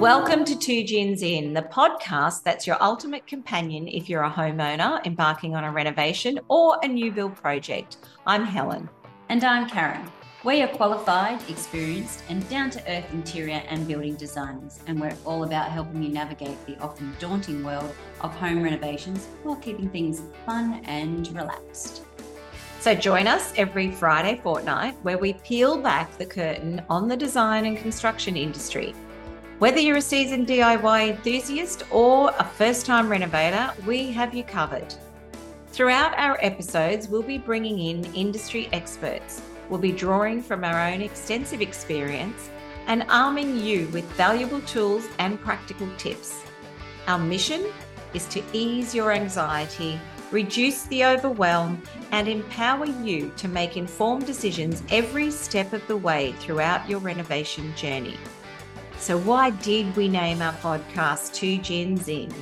Welcome 0.00 0.44
to 0.46 0.58
Two 0.58 0.82
Gins 0.82 1.22
In, 1.22 1.52
the 1.52 1.62
podcast 1.62 2.42
that's 2.42 2.66
your 2.66 2.76
ultimate 2.82 3.24
companion 3.28 3.86
if 3.86 4.08
you're 4.08 4.24
a 4.24 4.30
homeowner 4.30 5.04
embarking 5.06 5.54
on 5.54 5.62
a 5.62 5.70
renovation 5.70 6.40
or 6.48 6.80
a 6.82 6.88
new 6.88 7.12
build 7.12 7.36
project. 7.36 7.98
I'm 8.26 8.44
Helen. 8.44 8.88
And 9.28 9.44
I'm 9.44 9.68
Karen. 9.68 10.10
We 10.42 10.60
are 10.62 10.68
qualified, 10.68 11.48
experienced, 11.48 12.24
and 12.28 12.48
down 12.48 12.70
to 12.70 12.80
earth 12.90 13.06
interior 13.12 13.62
and 13.68 13.86
building 13.86 14.16
designers, 14.16 14.80
and 14.88 15.00
we're 15.00 15.16
all 15.24 15.44
about 15.44 15.70
helping 15.70 16.02
you 16.02 16.08
navigate 16.08 16.66
the 16.66 16.76
often 16.80 17.14
daunting 17.20 17.62
world 17.62 17.94
of 18.22 18.34
home 18.34 18.64
renovations 18.64 19.26
while 19.44 19.54
keeping 19.54 19.88
things 19.88 20.20
fun 20.44 20.82
and 20.84 21.28
relaxed. 21.28 22.02
So 22.80 22.94
join 22.94 23.26
us 23.26 23.52
every 23.56 23.90
Friday 23.90 24.40
fortnight 24.42 24.94
where 25.02 25.18
we 25.18 25.32
peel 25.34 25.78
back 25.78 26.16
the 26.16 26.26
curtain 26.26 26.82
on 26.88 27.08
the 27.08 27.16
design 27.16 27.66
and 27.66 27.76
construction 27.76 28.36
industry 28.36 28.94
whether 29.58 29.80
you're 29.80 29.96
a 29.96 30.00
seasoned 30.00 30.46
DIY 30.46 31.08
enthusiast 31.08 31.82
or 31.90 32.32
a 32.38 32.44
first 32.44 32.86
time 32.86 33.08
renovator, 33.08 33.72
we 33.84 34.12
have 34.12 34.32
you 34.32 34.44
covered. 34.44 34.94
Throughout 35.72 36.16
our 36.16 36.38
episodes, 36.40 37.08
we'll 37.08 37.24
be 37.24 37.38
bringing 37.38 37.80
in 37.80 38.04
industry 38.14 38.68
experts. 38.72 39.42
We'll 39.68 39.80
be 39.80 39.90
drawing 39.90 40.44
from 40.44 40.62
our 40.62 40.88
own 40.88 41.02
extensive 41.02 41.60
experience 41.60 42.50
and 42.86 43.04
arming 43.08 43.58
you 43.58 43.88
with 43.88 44.04
valuable 44.12 44.60
tools 44.60 45.08
and 45.18 45.40
practical 45.40 45.88
tips. 45.96 46.40
Our 47.08 47.18
mission 47.18 47.66
is 48.14 48.26
to 48.26 48.42
ease 48.52 48.94
your 48.94 49.10
anxiety, 49.10 49.98
reduce 50.30 50.84
the 50.84 51.04
overwhelm, 51.04 51.82
and 52.12 52.28
empower 52.28 52.86
you 52.86 53.32
to 53.36 53.48
make 53.48 53.76
informed 53.76 54.26
decisions 54.26 54.82
every 54.90 55.30
step 55.30 55.72
of 55.72 55.86
the 55.86 55.96
way 55.96 56.32
throughout 56.40 56.88
your 56.88 57.00
renovation 57.00 57.74
journey. 57.76 58.16
So, 58.98 59.18
why 59.18 59.50
did 59.50 59.94
we 59.96 60.08
name 60.08 60.42
our 60.42 60.52
podcast 60.54 61.34
Two 61.34 61.58
Gins 61.58 62.08
In? 62.08 62.32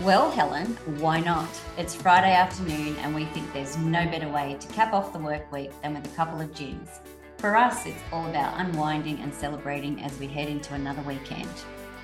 Well, 0.00 0.30
Helen, 0.30 0.76
why 1.00 1.18
not? 1.18 1.48
It's 1.76 1.94
Friday 1.94 2.32
afternoon, 2.32 2.94
and 2.98 3.14
we 3.14 3.24
think 3.26 3.52
there's 3.52 3.76
no 3.76 4.04
better 4.06 4.28
way 4.28 4.56
to 4.60 4.68
cap 4.68 4.92
off 4.92 5.12
the 5.12 5.18
work 5.18 5.50
week 5.50 5.72
than 5.82 5.94
with 5.94 6.06
a 6.06 6.16
couple 6.16 6.40
of 6.40 6.54
gins. 6.54 7.00
For 7.38 7.56
us, 7.56 7.84
it's 7.84 8.00
all 8.12 8.28
about 8.28 8.60
unwinding 8.60 9.18
and 9.20 9.34
celebrating 9.34 10.00
as 10.02 10.16
we 10.20 10.28
head 10.28 10.48
into 10.48 10.74
another 10.74 11.02
weekend. 11.02 11.50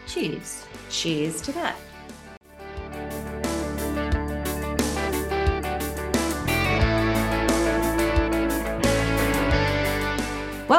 Cheers. 0.08 0.66
Cheers 0.90 1.40
to 1.42 1.52
that. 1.52 1.76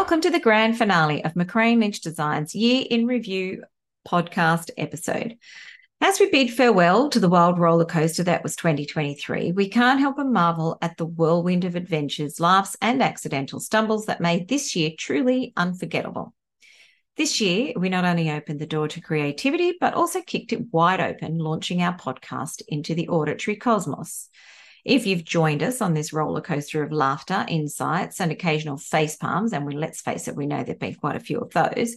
Welcome 0.06 0.22
to 0.22 0.30
the 0.30 0.40
grand 0.40 0.78
finale 0.78 1.26
of 1.26 1.34
McRae 1.34 1.72
and 1.72 1.82
Lynch 1.82 2.00
Designs 2.00 2.54
Year 2.54 2.86
in 2.88 3.08
Review 3.08 3.64
podcast 4.08 4.70
episode. 4.78 5.36
As 6.00 6.20
we 6.20 6.30
bid 6.30 6.54
farewell 6.54 7.10
to 7.10 7.20
the 7.20 7.28
wild 7.28 7.58
roller 7.58 7.86
coaster 7.86 8.22
that 8.22 8.44
was 8.44 8.56
2023, 8.56 9.54
we 9.54 9.68
can't 9.68 10.00
help 10.00 10.18
but 10.18 10.28
marvel 10.28 10.78
at 10.80 10.96
the 10.98 11.08
whirlwind 11.08 11.66
of 11.66 11.76
adventures, 11.76 12.40
laughs, 12.40 12.78
and 12.84 13.02
accidental 13.02 13.60
stumbles 13.60 14.06
that 14.06 14.22
made 14.22 14.48
this 14.48 14.76
year 14.76 14.92
truly 14.96 15.54
unforgettable. 15.58 16.36
This 17.18 17.42
year, 17.42 17.74
we 17.76 17.90
not 17.90 18.06
only 18.06 18.30
opened 18.30 18.60
the 18.60 18.68
door 18.68 18.88
to 18.90 19.02
creativity, 19.02 19.74
but 19.82 19.96
also 19.96 20.22
kicked 20.22 20.54
it 20.54 20.72
wide 20.72 21.02
open, 21.02 21.40
launching 21.40 21.82
our 21.82 21.98
podcast 21.98 22.62
into 22.68 22.94
the 22.94 23.08
auditory 23.08 23.58
cosmos. 23.58 24.30
If 24.86 25.08
you've 25.08 25.26
joined 25.26 25.64
us 25.64 25.82
on 25.82 25.96
this 25.96 26.14
roller 26.14 26.42
coaster 26.42 26.84
of 26.84 26.92
laughter, 26.92 27.44
insights, 27.50 28.22
and 28.22 28.32
occasional 28.32 28.78
face 28.78 29.16
palms, 29.16 29.52
and 29.52 29.66
we 29.66 29.76
let's 29.76 30.02
face 30.02 30.28
it, 30.28 30.36
we 30.36 30.46
know 30.46 30.64
there've 30.64 30.78
been 30.78 30.94
quite 30.94 31.16
a 31.16 31.20
few 31.20 31.40
of 31.40 31.52
those, 31.52 31.96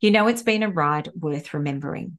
you 0.00 0.10
know 0.10 0.26
it's 0.26 0.42
been 0.42 0.64
a 0.64 0.68
ride 0.68 1.10
worth 1.14 1.54
remembering. 1.54 2.18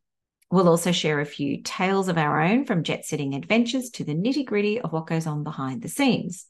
We'll 0.49 0.69
also 0.69 0.93
share 0.93 1.19
a 1.19 1.25
few 1.25 1.61
tales 1.61 2.07
of 2.07 2.17
our 2.17 2.41
own 2.41 2.65
from 2.65 2.83
jet 2.83 3.05
setting 3.05 3.35
adventures 3.35 3.89
to 3.91 4.05
the 4.05 4.15
nitty 4.15 4.45
gritty 4.45 4.79
of 4.79 4.93
what 4.93 5.07
goes 5.07 5.27
on 5.27 5.43
behind 5.43 5.81
the 5.81 5.89
scenes. 5.89 6.45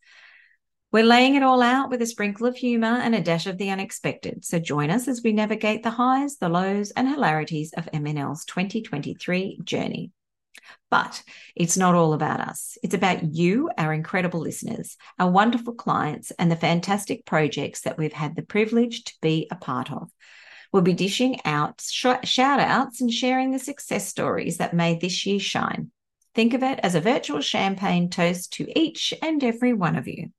We're 0.92 1.04
laying 1.04 1.34
it 1.34 1.44
all 1.44 1.64
out 1.64 1.90
with 1.90 2.04
a 2.04 2.06
sprinkle 2.06 2.46
of 2.46 2.56
humour 2.56 3.00
and 3.00 3.16
a 3.16 3.22
dash 3.22 3.48
of 3.48 3.58
the 3.58 3.72
unexpected. 3.72 4.46
So 4.46 4.60
join 4.60 4.92
us 4.92 5.08
as 5.08 5.24
we 5.24 5.34
navigate 5.34 5.82
the 5.82 5.90
highs, 5.90 6.38
the 6.38 6.50
lows, 6.50 6.92
and 6.92 7.10
hilarities 7.10 7.74
of 7.76 7.90
MNL's 7.92 8.46
2023 8.46 9.60
journey. 9.64 10.12
But 10.90 11.24
it's 11.56 11.78
not 11.78 11.96
all 11.96 12.14
about 12.14 12.40
us. 12.40 12.78
It's 12.84 12.94
about 12.94 13.34
you, 13.36 13.70
our 13.78 13.94
incredible 13.94 14.40
listeners, 14.40 14.98
our 15.20 15.30
wonderful 15.30 15.74
clients, 15.74 16.32
and 16.32 16.52
the 16.52 16.56
fantastic 16.56 17.26
projects 17.26 17.82
that 17.82 17.98
we've 17.98 18.14
had 18.14 18.36
the 18.36 18.42
privilege 18.42 19.04
to 19.06 19.14
be 19.22 19.48
a 19.52 19.56
part 19.56 19.92
of. 19.92 20.10
We'll 20.72 20.84
be 20.84 20.94
dishing 20.94 21.40
out 21.46 21.82
sh- 21.82 22.06
shout 22.24 22.60
outs 22.60 23.02
and 23.02 23.12
sharing 23.12 23.52
the 23.52 23.60
success 23.60 24.08
stories 24.08 24.58
that 24.58 24.74
made 24.74 25.02
this 25.02 25.26
year 25.26 25.40
shine. 25.40 25.92
Think 26.34 26.54
of 26.54 26.64
it 26.64 26.80
as 26.84 26.96
a 26.96 27.02
virtual 27.02 27.40
champagne 27.40 28.10
toast 28.10 28.54
to 28.54 28.68
each 28.78 29.14
and 29.22 29.42
every 29.44 29.74
one 29.74 29.96
of 29.96 30.08
you. 30.08 30.32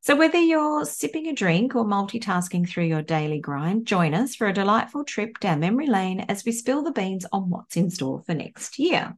So, 0.00 0.16
whether 0.16 0.38
you're 0.38 0.86
sipping 0.86 1.26
a 1.26 1.34
drink 1.34 1.74
or 1.74 1.84
multitasking 1.84 2.66
through 2.66 2.84
your 2.84 3.02
daily 3.02 3.40
grind, 3.40 3.86
join 3.86 4.14
us 4.14 4.34
for 4.34 4.46
a 4.46 4.54
delightful 4.54 5.04
trip 5.04 5.38
down 5.38 5.60
memory 5.60 5.86
lane 5.86 6.20
as 6.20 6.44
we 6.46 6.52
spill 6.52 6.82
the 6.82 6.92
beans 6.92 7.26
on 7.30 7.50
what's 7.50 7.76
in 7.76 7.90
store 7.90 8.22
for 8.22 8.32
next 8.32 8.78
year. 8.78 9.16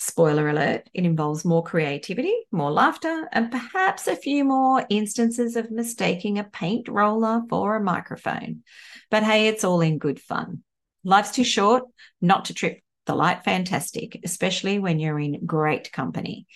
Spoiler 0.00 0.48
alert, 0.48 0.88
it 0.94 1.04
involves 1.04 1.44
more 1.44 1.64
creativity, 1.64 2.34
more 2.52 2.70
laughter, 2.70 3.28
and 3.32 3.50
perhaps 3.50 4.06
a 4.06 4.14
few 4.14 4.44
more 4.44 4.86
instances 4.88 5.56
of 5.56 5.72
mistaking 5.72 6.38
a 6.38 6.44
paint 6.44 6.88
roller 6.88 7.42
for 7.50 7.74
a 7.74 7.82
microphone. 7.82 8.62
But 9.10 9.24
hey, 9.24 9.48
it's 9.48 9.64
all 9.64 9.80
in 9.80 9.98
good 9.98 10.20
fun. 10.20 10.62
Life's 11.02 11.32
too 11.32 11.42
short 11.42 11.82
not 12.20 12.44
to 12.44 12.54
trip 12.54 12.80
the 13.06 13.16
light 13.16 13.42
fantastic, 13.42 14.20
especially 14.22 14.78
when 14.78 15.00
you're 15.00 15.18
in 15.18 15.44
great 15.44 15.90
company. 15.90 16.46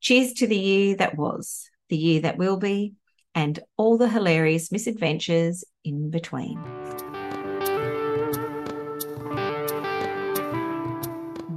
Cheers 0.00 0.34
to 0.34 0.46
the 0.46 0.58
year 0.58 0.96
that 0.96 1.16
was, 1.16 1.70
the 1.88 1.96
year 1.96 2.20
that 2.22 2.36
will 2.36 2.58
be, 2.58 2.92
and 3.34 3.58
all 3.78 3.96
the 3.96 4.08
hilarious 4.08 4.70
misadventures 4.70 5.64
in 5.82 6.10
between. 6.10 6.60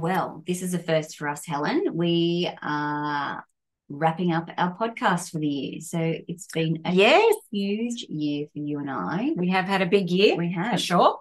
Well, 0.06 0.44
this 0.46 0.62
is 0.62 0.72
a 0.72 0.78
first 0.78 1.16
for 1.16 1.26
us, 1.26 1.44
Helen. 1.44 1.82
We 1.92 2.48
are 2.62 3.44
wrapping 3.88 4.32
up 4.32 4.48
our 4.56 4.72
podcast 4.78 5.32
for 5.32 5.40
the 5.40 5.48
year. 5.48 5.80
So 5.80 5.98
it's 6.28 6.46
been 6.54 6.82
a 6.84 6.92
yes. 6.92 7.34
huge 7.50 8.06
year 8.08 8.46
for 8.52 8.60
you 8.60 8.78
and 8.78 8.88
I. 8.88 9.32
We 9.34 9.48
have 9.48 9.64
had 9.64 9.82
a 9.82 9.86
big 9.86 10.08
year. 10.08 10.36
We 10.36 10.52
have. 10.52 10.74
For 10.74 10.78
sure. 10.78 11.18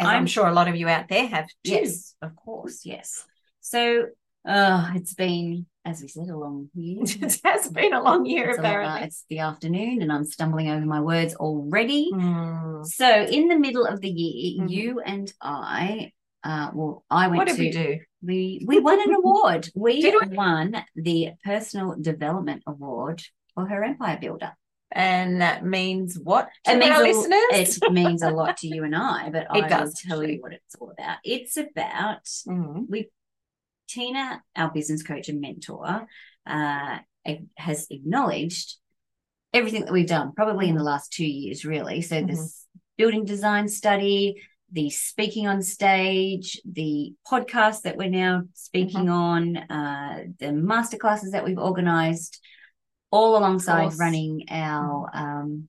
I'm, 0.00 0.06
I'm 0.06 0.26
sure 0.26 0.48
a 0.48 0.52
lot 0.52 0.66
of 0.66 0.74
you 0.74 0.88
out 0.88 1.08
there 1.08 1.28
have 1.28 1.46
too. 1.62 1.70
Yes, 1.70 2.16
of 2.20 2.34
course. 2.34 2.84
Yes. 2.84 3.24
So 3.60 4.06
uh, 4.44 4.90
it's 4.96 5.14
been, 5.14 5.66
as 5.84 6.02
we 6.02 6.08
said, 6.08 6.28
a 6.28 6.36
long 6.36 6.68
year. 6.74 6.98
it 7.04 7.40
has 7.44 7.68
been 7.70 7.92
a 7.92 8.02
long 8.02 8.26
year, 8.26 8.50
it's 8.50 8.58
apparently. 8.58 9.06
it's 9.06 9.24
the 9.30 9.38
afternoon 9.38 10.02
and 10.02 10.10
I'm 10.10 10.24
stumbling 10.24 10.68
over 10.68 10.84
my 10.84 11.00
words 11.00 11.36
already. 11.36 12.10
Mm. 12.12 12.86
So 12.86 13.08
in 13.08 13.46
the 13.46 13.56
middle 13.56 13.86
of 13.86 14.00
the 14.00 14.10
year, 14.10 14.64
mm-hmm. 14.64 14.68
you 14.68 14.98
and 14.98 15.32
I 15.40 16.10
uh, 16.46 16.70
well, 16.74 17.04
I 17.10 17.26
went 17.26 17.38
what 17.38 17.48
did 17.48 17.56
to, 17.56 17.62
we 17.62 17.70
do? 17.70 17.98
We 18.26 18.64
we 18.66 18.80
won 18.80 19.00
an 19.00 19.14
award. 19.14 19.70
We, 19.74 20.00
we 20.02 20.36
won 20.36 20.76
the 20.94 21.30
Personal 21.44 21.96
Development 22.00 22.62
Award 22.66 23.22
for 23.54 23.66
her 23.66 23.84
Empire 23.84 24.18
Builder. 24.20 24.52
And 24.92 25.40
that 25.40 25.64
means 25.64 26.18
what 26.18 26.48
to 26.64 26.72
it 26.72 26.78
means 26.78 26.92
our 26.92 27.04
a, 27.04 27.08
listeners? 27.08 27.78
It 27.82 27.92
means 27.92 28.22
a 28.22 28.30
lot 28.30 28.56
to 28.58 28.68
you 28.68 28.84
and 28.84 28.94
I, 28.94 29.30
but 29.30 29.46
it 29.54 29.64
I 29.64 29.68
does 29.68 29.88
will 30.04 30.10
tell 30.10 30.24
you 30.24 30.40
what 30.40 30.52
it's 30.52 30.74
all 30.76 30.90
about. 30.90 31.18
It's 31.24 31.56
about 31.56 32.24
mm-hmm. 32.24 32.82
we 32.88 33.10
Tina, 33.88 34.42
our 34.56 34.70
business 34.70 35.02
coach 35.02 35.28
and 35.28 35.40
mentor, 35.40 36.06
uh, 36.46 36.98
has 37.56 37.86
acknowledged 37.90 38.76
everything 39.52 39.84
that 39.84 39.92
we've 39.92 40.06
done, 40.06 40.32
probably 40.32 40.68
in 40.68 40.76
the 40.76 40.82
last 40.82 41.12
two 41.12 41.26
years, 41.26 41.64
really. 41.64 42.02
So 42.02 42.16
mm-hmm. 42.16 42.26
this 42.26 42.64
building 42.96 43.24
design 43.24 43.68
study, 43.68 44.42
the 44.76 44.90
speaking 44.90 45.48
on 45.48 45.62
stage, 45.62 46.60
the 46.70 47.14
podcast 47.26 47.82
that 47.82 47.96
we're 47.96 48.10
now 48.10 48.42
speaking 48.52 49.06
mm-hmm. 49.06 49.10
on, 49.10 49.56
uh, 49.56 50.24
the 50.38 50.48
masterclasses 50.48 51.32
that 51.32 51.46
we've 51.46 51.58
organized, 51.58 52.38
all 53.10 53.38
alongside 53.38 53.98
running 53.98 54.44
our 54.50 55.08
mm-hmm. 55.08 55.18
um, 55.18 55.68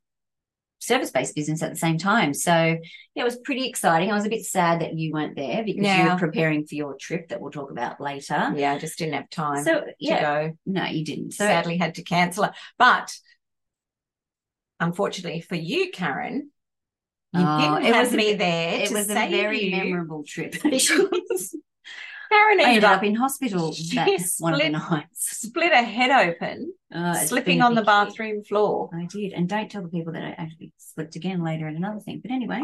service 0.79 1.09
based 1.09 1.35
business 1.35 1.63
at 1.63 1.71
the 1.71 1.77
same 1.77 1.97
time. 1.97 2.33
So 2.33 2.51
yeah, 2.51 3.21
it 3.21 3.23
was 3.23 3.37
pretty 3.37 3.69
exciting. 3.69 4.11
I 4.11 4.15
was 4.15 4.25
a 4.25 4.29
bit 4.29 4.43
sad 4.43 4.81
that 4.81 4.97
you 4.97 5.13
weren't 5.13 5.37
there 5.37 5.63
because 5.63 5.85
yeah. 5.85 6.03
you 6.03 6.09
were 6.09 6.19
preparing 6.19 6.67
for 6.67 6.75
your 6.75 6.97
trip 6.99 7.29
that 7.29 7.39
we'll 7.39 7.51
talk 7.51 7.71
about 7.71 8.01
later. 8.01 8.51
Yeah, 8.57 8.73
I 8.73 8.77
just 8.77 8.99
didn't 8.99 9.13
have 9.13 9.29
time 9.29 9.63
so, 9.63 9.85
yeah, 9.99 10.15
to 10.15 10.21
go. 10.21 10.57
No, 10.65 10.83
you 10.83 11.05
didn't. 11.05 11.31
So 11.31 11.45
sadly 11.45 11.77
had 11.77 11.95
to 11.95 12.03
cancel 12.03 12.43
it. 12.43 12.51
But 12.77 13.15
unfortunately 14.81 15.39
for 15.39 15.55
you, 15.55 15.91
Karen, 15.91 16.51
you 17.33 17.41
oh, 17.45 17.79
didn't 17.79 17.93
have 17.93 18.13
me 18.13 18.33
there. 18.33 18.81
It 18.81 18.91
was 18.91 19.09
a 19.09 19.13
very 19.13 19.65
you, 19.65 19.71
memorable 19.75 20.23
trip 20.23 20.55
Karen 22.29 22.59
I 22.59 22.63
ended 22.63 22.83
up 22.83 23.03
in 23.03 23.15
hospital 23.15 23.71
that 23.93 24.21
one 24.39 24.53
of 24.53 24.59
the 24.59 24.65
split- 24.65 24.71
nights. 24.71 25.37
split 25.37 25.73
her 25.73 25.83
head 25.83 26.11
open, 26.11 26.73
Uh, 26.93 27.13
slipping 27.15 27.61
on 27.61 27.73
the 27.75 27.83
bathroom 27.83 28.43
floor. 28.43 28.89
I 28.93 29.05
did, 29.05 29.33
and 29.33 29.47
don't 29.47 29.69
tell 29.71 29.81
the 29.81 29.89
people 29.89 30.13
that 30.13 30.23
I 30.23 30.29
actually 30.31 30.73
slipped 30.77 31.15
again 31.15 31.43
later 31.43 31.67
in 31.67 31.75
another 31.75 31.99
thing. 31.99 32.19
But 32.21 32.31
anyway, 32.31 32.63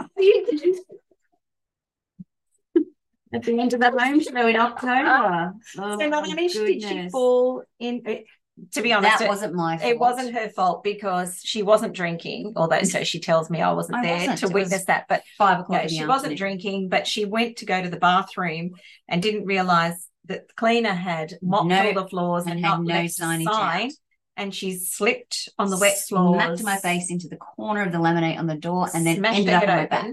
at 3.33 3.43
the 3.43 3.59
end 3.59 3.73
of 3.73 3.79
that 3.79 3.93
home 3.97 4.19
show 4.19 4.47
in 4.47 4.55
October. 4.55 5.53
Oh, 5.77 5.99
so 5.99 6.07
not 6.07 6.27
only 6.27 6.47
did 6.47 6.81
she 6.83 7.09
fall 7.09 7.63
in, 7.79 8.01
it- 8.05 8.25
to 8.73 8.81
be 8.81 8.93
honest, 8.93 9.19
that 9.19 9.25
it, 9.25 9.29
wasn't 9.29 9.53
my 9.55 9.77
fault. 9.77 9.91
it 9.91 9.99
wasn't 9.99 10.33
her 10.35 10.49
fault 10.49 10.83
because 10.83 11.41
she 11.43 11.63
wasn't 11.63 11.93
drinking. 11.93 12.53
Although, 12.55 12.83
so 12.83 13.03
she 13.03 13.19
tells 13.19 13.49
me 13.49 13.61
I 13.61 13.71
wasn't 13.73 13.97
I 13.97 14.03
there 14.03 14.17
wasn't. 14.17 14.37
to 14.39 14.45
It 14.47 14.53
witness 14.53 14.85
that. 14.85 15.05
But 15.09 15.23
five 15.37 15.59
o'clock. 15.61 15.77
no, 15.77 15.81
in 15.81 15.87
the 15.87 15.93
she 15.95 16.05
wasn't 16.05 16.37
drinking, 16.37 16.89
but 16.89 17.07
she 17.07 17.25
went 17.25 17.57
to 17.57 17.65
go 17.65 17.81
to 17.81 17.89
the 17.89 17.97
bathroom 17.97 18.71
and 19.07 19.21
didn't 19.21 19.45
realize 19.45 20.07
that 20.25 20.47
the 20.47 20.53
cleaner 20.53 20.93
had 20.93 21.33
mopped 21.41 21.67
No, 21.67 21.85
all 21.87 21.93
the 21.93 22.07
floors 22.07 22.43
and, 22.43 22.53
and 22.53 22.65
had 22.65 22.69
not 22.69 22.83
no 22.83 22.93
left 22.93 23.13
sign. 23.13 23.47
out. 23.47 23.91
And 24.35 24.53
she 24.53 24.77
slipped 24.77 25.49
on 25.59 25.69
the 25.69 25.77
wet 25.77 25.97
floors, 26.07 26.59
Smacked 26.59 26.63
my 26.63 26.77
face 26.77 27.11
into 27.11 27.27
the 27.27 27.35
corner 27.37 27.81
of 27.83 27.91
the 27.91 27.99
laminate 27.99 28.37
on 28.39 28.47
the 28.47 28.55
door, 28.55 28.87
and 28.93 29.05
then 29.05 29.17
smashed 29.17 29.39
ended 29.39 29.53
up 29.53 29.63
on 29.63 29.67
my 29.69 29.85
back. 29.85 30.11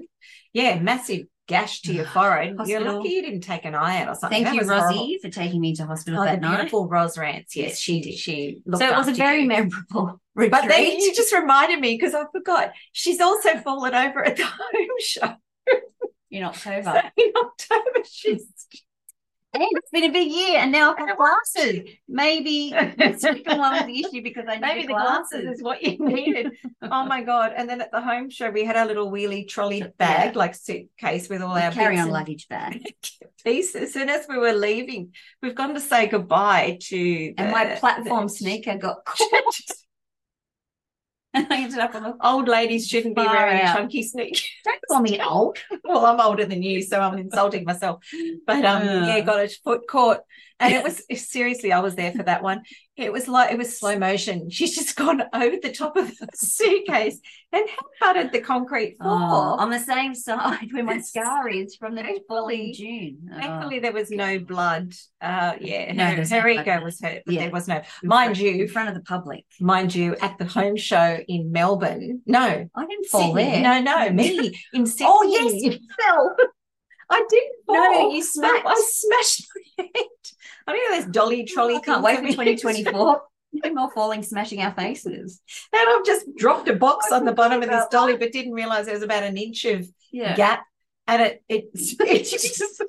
Yeah, 0.53 0.79
massive 0.81 1.27
gash 1.51 1.83
to 1.83 1.93
your 1.93 2.05
forehead. 2.17 2.57
You're 2.67 2.81
lucky 2.81 3.11
you 3.11 3.23
didn't 3.23 3.43
take 3.43 3.65
an 3.67 3.75
eye 3.75 4.01
out 4.03 4.09
or 4.09 4.15
something. 4.15 4.45
Thank 4.45 4.57
That 4.57 4.65
you, 4.65 4.71
Rosie, 4.71 4.97
horrible. 4.97 5.17
for 5.23 5.29
taking 5.29 5.61
me 5.61 5.75
to 5.75 5.85
hospital 5.87 6.21
Oh, 6.21 6.25
that 6.25 6.41
night. 6.41 6.57
beautiful 6.57 6.89
Ros 6.89 7.19
Rance. 7.19 7.55
Yes, 7.55 7.67
Yes, 7.71 7.79
she 7.79 8.01
did. 8.01 8.15
she 8.19 8.63
looked 8.65 8.83
So 8.83 8.89
it 8.89 8.97
was 8.97 9.09
a 9.09 9.13
very 9.13 9.43
you. 9.43 9.49
memorable 9.49 10.21
retreat. 10.35 10.51
But 10.63 10.69
then 10.69 10.99
you 10.99 11.15
just 11.15 11.33
reminded 11.35 11.81
me 11.81 11.95
because 11.97 12.15
I 12.15 12.25
forgot. 12.33 12.73
She's 12.93 13.21
also 13.21 13.59
fallen 13.59 13.95
over 13.95 14.25
at 14.25 14.37
the 14.37 14.45
home 14.47 14.89
show 15.01 15.35
in 16.31 16.43
So 16.55 16.71
October. 16.71 17.03
in 17.17 17.33
October. 17.37 18.01
She's 18.11 18.47
And 19.53 19.65
it's 19.65 19.91
been 19.91 20.05
a 20.05 20.13
big 20.13 20.31
year, 20.31 20.59
and 20.61 20.71
now 20.71 20.93
I've 20.93 20.99
got 20.99 21.17
glasses. 21.17 21.81
Maybe 22.09 22.71
the 22.99 23.17
second 23.19 23.59
one 23.59 23.73
was 23.73 23.85
the 23.87 23.99
issue 24.01 24.23
because 24.23 24.45
I 24.49 24.59
maybe 24.59 24.83
the 24.83 24.93
glasses 24.93 25.57
is 25.57 25.63
what 25.63 25.83
you 25.83 25.99
needed. 25.99 26.53
oh 26.83 27.05
my 27.05 27.21
god! 27.23 27.53
And 27.57 27.69
then 27.69 27.81
at 27.81 27.91
the 27.91 28.01
home 28.01 28.31
show, 28.31 28.49
we 28.51 28.65
had 28.65 28.77
our 28.77 28.87
little 28.87 29.11
wheelie 29.11 29.49
trolley 29.49 29.83
bag, 29.99 30.37
like 30.37 30.55
suitcase 30.55 31.29
with 31.29 31.43
all 31.43 31.57
our 31.57 31.73
carry 31.73 31.99
on 31.99 32.11
luggage 32.11 32.47
bag. 32.49 32.81
pieces. 33.45 33.75
As 33.83 33.93
soon 33.93 34.09
as 34.09 34.27
we 34.29 34.37
were 34.39 34.53
leaving, 34.53 35.15
we've 35.43 35.55
gone 35.57 35.75
to 35.75 35.81
say 35.81 36.07
goodbye 36.07 36.79
to 36.83 37.35
And 37.37 37.51
my 37.51 37.75
platform 37.77 38.25
the- 38.27 38.33
sneaker 38.33 38.77
got 38.77 39.05
caught. 39.05 39.55
And 41.35 41.47
I 41.51 41.63
ended 41.63 41.79
up 41.79 41.95
on 41.95 42.03
the 42.03 42.15
Old 42.23 42.49
ladies 42.49 42.87
shouldn't 42.89 43.17
be 43.17 43.23
wearing 43.23 43.61
out. 43.61 43.77
chunky 43.77 44.03
sneakers. 44.03 44.45
Don't 44.65 44.81
call 44.91 45.01
me 45.01 45.21
old. 45.21 45.59
well, 45.85 46.07
I'm 46.07 46.21
older 46.21 46.45
than 46.45 46.63
you, 46.63 46.83
so 46.83 47.01
I'm 47.01 47.19
insulting 47.19 47.65
myself. 47.65 48.05
But 48.47 48.65
um, 48.65 48.85
Yeah. 48.85 49.07
yeah, 49.17 49.21
got 49.21 49.41
a 49.45 49.49
foot 49.65 49.83
caught, 49.89 50.21
and 50.59 50.75
it 50.75 50.83
was 50.85 51.03
seriously. 51.31 51.73
I 51.73 51.81
was 51.81 51.95
there 51.95 52.13
for 52.13 52.23
that 52.25 52.43
one. 52.43 52.63
It 53.01 53.13
was 53.13 53.27
like 53.29 53.51
it 53.51 53.59
was 53.59 53.79
slow 53.79 53.99
motion. 53.99 54.51
She's 54.57 54.75
just 54.75 54.95
gone 54.97 55.23
over 55.33 55.57
the 55.63 55.73
top 55.73 55.97
of 55.97 56.17
the 56.19 56.29
suitcase 56.35 57.19
and 57.53 57.65
butted 58.01 58.31
the 58.33 58.41
concrete 58.41 58.97
floor. 58.99 59.11
Oh, 59.13 59.57
on 59.59 59.71
the 59.71 59.79
same 59.81 60.15
side 60.15 60.69
where 60.73 60.85
my 60.85 61.01
scar 61.01 61.49
is 61.49 61.77
from 61.77 61.95
the 61.95 62.21
fall 62.29 62.49
in 62.49 62.73
June. 62.73 63.31
Oh. 63.33 63.39
Thankfully, 63.41 63.79
there 63.81 63.93
was 63.93 64.11
no 64.11 64.39
blood. 64.39 64.93
Uh, 65.21 65.55
yeah, 65.61 65.93
No, 65.93 66.05
her, 66.05 66.17
her 66.25 66.43
no 66.43 66.49
ego 66.49 66.63
blood. 66.65 66.83
was 66.85 67.01
hurt, 67.01 67.23
but 67.25 67.35
Yeah. 67.35 67.41
there 67.43 67.51
was 67.51 67.67
no. 67.69 67.83
Mind 68.05 68.39
you, 68.39 68.63
in 68.63 68.69
front 68.69 68.89
of 68.89 68.95
the 68.95 69.03
public. 69.03 69.45
mind 69.61 69.95
you, 69.95 70.15
at 70.21 70.39
the 70.39 70.45
home 70.45 70.77
show 70.77 71.19
in 71.27 71.51
Melbourne. 71.53 72.23
No, 72.27 72.69
I 72.75 72.87
didn't 72.87 73.07
fall 73.07 73.35
Sydney. 73.35 73.45
there. 73.63 73.63
No, 73.63 73.81
no, 73.81 74.11
me 74.21 74.55
in 74.73 74.87
Sydney. 74.87 75.07
Oh 75.11 75.23
yes, 75.31 75.53
you 75.63 75.79
fell. 75.99 76.37
I 77.11 77.25
didn't 77.29 77.53
fall. 77.67 77.75
No, 77.77 78.11
you 78.13 78.23
smacked. 78.23 78.67
I 78.67 78.75
smashed 78.89 79.47
my 79.79 79.85
head. 79.95 80.05
I 80.67 80.73
don't 80.73 80.91
know 80.91 80.97
this 81.01 81.11
dolly 81.11 81.45
trolley. 81.45 81.77
I 81.77 81.81
can't 81.81 82.03
wait 82.03 82.17
for 82.21 82.27
2024. 82.29 83.23
No 83.53 83.75
more 83.75 83.91
falling, 83.91 84.23
smashing 84.23 84.61
our 84.63 84.73
faces. 84.73 85.41
And 85.73 85.83
I've 85.89 86.05
just 86.07 86.25
dropped 86.37 86.69
a 86.69 86.77
box 86.77 87.11
on 87.11 87.25
the 87.25 87.33
bottom 87.33 87.63
of 87.63 87.69
this 87.69 87.87
dolly, 87.91 88.17
but 88.17 88.31
didn't 88.33 88.53
realize 88.53 88.85
there 88.87 88.95
was 88.95 89.03
about 89.03 89.25
an 89.25 89.37
inch 89.37 89.65
of 89.65 89.89
Yeah. 90.13 90.37
gap. 90.37 90.63
And 91.09 91.21
it, 91.23 91.43
it, 91.49 91.65
it 91.75 92.25
just, 92.31 92.83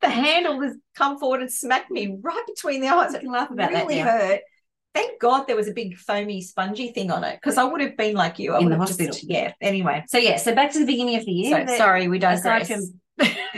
the 0.00 0.08
handle 0.08 0.60
has 0.60 0.76
come 0.94 1.18
forward 1.18 1.40
and 1.40 1.52
smacked 1.52 1.90
me 1.90 2.16
right 2.20 2.44
between 2.46 2.80
the 2.80 2.86
eyes. 2.88 3.12
You 3.12 3.18
can 3.18 3.32
laugh 3.32 3.50
about 3.50 3.72
that 3.72 3.86
really 3.88 3.98
hurt. 3.98 4.40
Thank 4.94 5.20
God 5.20 5.46
there 5.48 5.56
was 5.56 5.66
a 5.68 5.72
big 5.72 5.96
foamy 5.96 6.40
spongy 6.42 6.92
thing 6.92 7.10
on 7.10 7.24
it 7.24 7.36
because 7.42 7.58
I 7.58 7.64
would 7.64 7.80
have 7.80 7.96
been 7.96 8.14
like 8.14 8.38
you. 8.38 8.52
I 8.54 8.58
In 8.58 8.64
would 8.66 8.72
the 8.74 8.78
have 8.78 8.86
just- 8.86 9.00
hospital. 9.00 9.28
yeah. 9.28 9.52
Anyway, 9.60 10.04
So 10.08 10.18
yeah, 10.18 10.36
so 10.36 10.54
back 10.54 10.72
to 10.74 10.78
the 10.78 10.86
beginning 10.86 11.16
of 11.16 11.24
the 11.24 11.32
year. 11.32 11.66
so 11.66 11.76
sorry 11.76 12.06
we 12.06 12.18
aside 12.18 12.42
digress. 12.44 12.68
from 12.68 13.00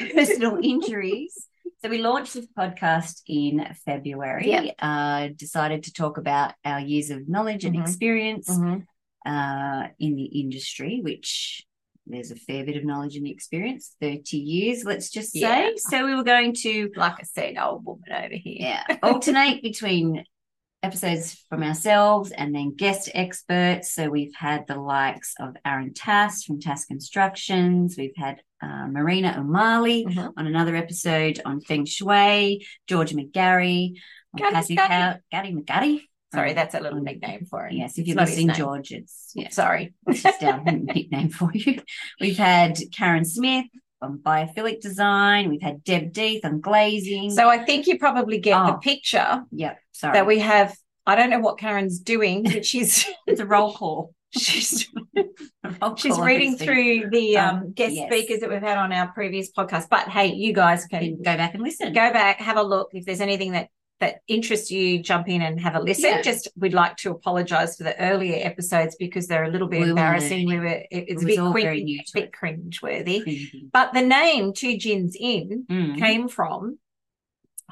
personal 0.14 0.58
injuries. 0.62 1.46
So 1.82 1.88
we 1.88 1.98
launched 1.98 2.34
this 2.34 2.46
podcast 2.58 3.22
in 3.26 3.66
February. 3.86 4.48
Yeah. 4.50 4.72
Uh, 4.78 5.28
decided 5.34 5.84
to 5.84 5.92
talk 5.92 6.18
about 6.18 6.52
our 6.64 6.80
years 6.80 7.10
of 7.10 7.28
knowledge 7.28 7.64
and 7.64 7.76
Mhm. 7.76 7.80
experience 7.82 8.48
Mhm. 8.50 8.84
uh, 9.26 9.88
in 9.98 10.14
the 10.16 10.24
industry, 10.24 11.00
which 11.02 11.64
there's 12.06 12.30
a 12.30 12.36
fair 12.36 12.64
bit 12.64 12.76
of 12.76 12.84
knowledge 12.84 13.16
and 13.16 13.26
experience. 13.26 13.94
Thirty 14.00 14.38
years, 14.38 14.84
let's 14.84 15.10
just 15.10 15.32
say. 15.32 15.40
Yeah. 15.40 15.70
So 15.76 16.04
we 16.04 16.14
were 16.14 16.24
going 16.24 16.54
to 16.64 16.90
Like 16.96 17.14
I 17.20 17.22
said, 17.22 17.56
old 17.56 17.84
woman 17.84 18.12
over 18.12 18.34
here. 18.34 18.56
yeah 18.60 18.84
alternate 19.02 19.62
between 19.62 20.24
episodes 20.82 21.44
from 21.48 21.62
ourselves 21.62 22.30
and 22.32 22.54
then 22.54 22.74
guest 22.74 23.10
experts. 23.14 23.94
So 23.94 24.08
we've 24.08 24.34
had 24.34 24.66
the 24.66 24.76
likes 24.76 25.34
of 25.38 25.56
Aaron 25.64 25.92
Tass 25.94 26.44
from 26.44 26.60
Tass 26.60 26.84
Constructions. 26.86 27.96
We've 27.98 28.16
had 28.16 28.40
uh, 28.62 28.86
Marina 28.88 29.36
O'Malley 29.38 30.04
Mhm. 30.06 30.32
on 30.36 30.46
another 30.46 30.76
episode 30.76 31.40
on 31.44 31.60
Feng 31.62 31.86
Shui, 31.86 32.66
George 32.86 33.12
McGarry, 33.12 33.94
Gary 34.36 34.66
McGarry. 35.32 36.00
Sorry, 36.32 36.50
Um, 36.50 36.54
that's 36.54 36.74
a 36.74 36.80
little 36.80 37.00
nickname 37.00 37.46
for 37.46 37.66
him. 37.66 37.76
Yes, 37.76 37.98
if 37.98 38.06
you're 38.06 38.16
listening. 38.16 38.54
George, 38.54 38.92
it's 38.92 39.32
yeah, 39.34 39.48
Sorry. 39.48 39.94
it's 40.06 40.22
just 40.22 40.42
our 40.44 40.62
nickname 40.64 41.30
for 41.30 41.50
you. 41.52 41.80
We've 42.20 42.36
had 42.38 42.78
Karen 42.96 43.24
Smith 43.24 43.66
on 44.02 44.18
biophilic 44.18 44.80
design. 44.80 45.48
We've 45.48 45.62
had 45.62 45.84
Deb 45.84 46.12
Deeth 46.12 46.44
on 46.44 46.60
glazing. 46.60 47.30
So 47.30 47.48
I 47.48 47.58
think 47.58 47.86
you 47.86 47.98
probably 47.98 48.38
get 48.38 48.58
the 48.66 48.74
Oh. 48.74 48.78
picture 48.78 49.44
yeah, 49.50 49.74
sorry. 49.92 50.14
that 50.14 50.26
we 50.26 50.38
have. 50.40 50.74
I 51.06 51.16
don't 51.16 51.30
know 51.30 51.40
what 51.40 51.58
Karen's 51.58 51.98
doing, 51.98 52.42
but 52.44 52.64
she's 52.70 53.06
it's 53.26 53.40
a 53.40 53.46
roll 53.46 53.72
call. 53.72 54.14
she's 54.38 54.88
roll 55.82 55.96
she's 55.96 56.14
call 56.14 56.24
reading 56.24 56.56
through 56.56 57.10
the 57.10 57.36
Um, 57.36 57.56
um, 57.56 57.72
guest 57.72 57.94
yes. 57.94 58.08
speakers 58.12 58.40
that 58.40 58.50
we've 58.50 58.60
had 58.62 58.78
on 58.78 58.92
our 58.92 59.08
previous 59.12 59.50
podcast. 59.50 59.86
But 59.90 60.08
hey, 60.08 60.32
you 60.34 60.52
guys 60.52 60.86
things. 60.86 61.16
can 61.16 61.22
Go 61.22 61.36
back 61.36 61.54
and 61.54 61.62
listen. 61.62 61.92
go 61.92 62.12
back, 62.12 62.38
have 62.40 62.56
a 62.56 62.62
look. 62.62 62.90
If 62.92 63.06
there's 63.06 63.20
anything 63.20 63.52
that 63.52 63.68
that 64.00 64.22
interests 64.26 64.70
you, 64.70 65.02
jump 65.02 65.28
in 65.28 65.42
and 65.42 65.60
have 65.60 65.74
a 65.76 65.80
listen. 65.80 66.04
Yeah. 66.10 66.22
Just 66.22 66.48
we'd 66.56 66.74
like 66.74 66.96
to 66.98 67.10
apologise 67.10 67.76
for 67.76 67.84
the 67.84 67.98
earlier 68.00 68.38
episodes 68.44 68.96
because 68.98 69.26
they're 69.26 69.44
a 69.44 69.50
little 69.50 69.68
bit 69.68 69.80
We 69.80 69.84
were 69.86 69.90
embarrassing. 69.90 70.46
We 70.46 70.58
were 70.58 70.66
it, 70.66 70.86
it's 70.90 71.22
It 71.22 71.24
a 71.38 71.52
bit 71.52 71.52
cringe, 71.52 72.04
to 72.06 72.12
bit 72.14 72.24
it. 72.24 72.32
cringe 72.32 72.82
worthy. 72.82 73.20
Cringy. 73.20 73.70
But 73.72 73.92
the 73.92 74.02
name 74.02 74.52
Two 74.54 74.76
Gins 74.76 75.16
In 75.20 75.66
Mm. 75.70 75.98
came 75.98 76.28
from 76.28 76.78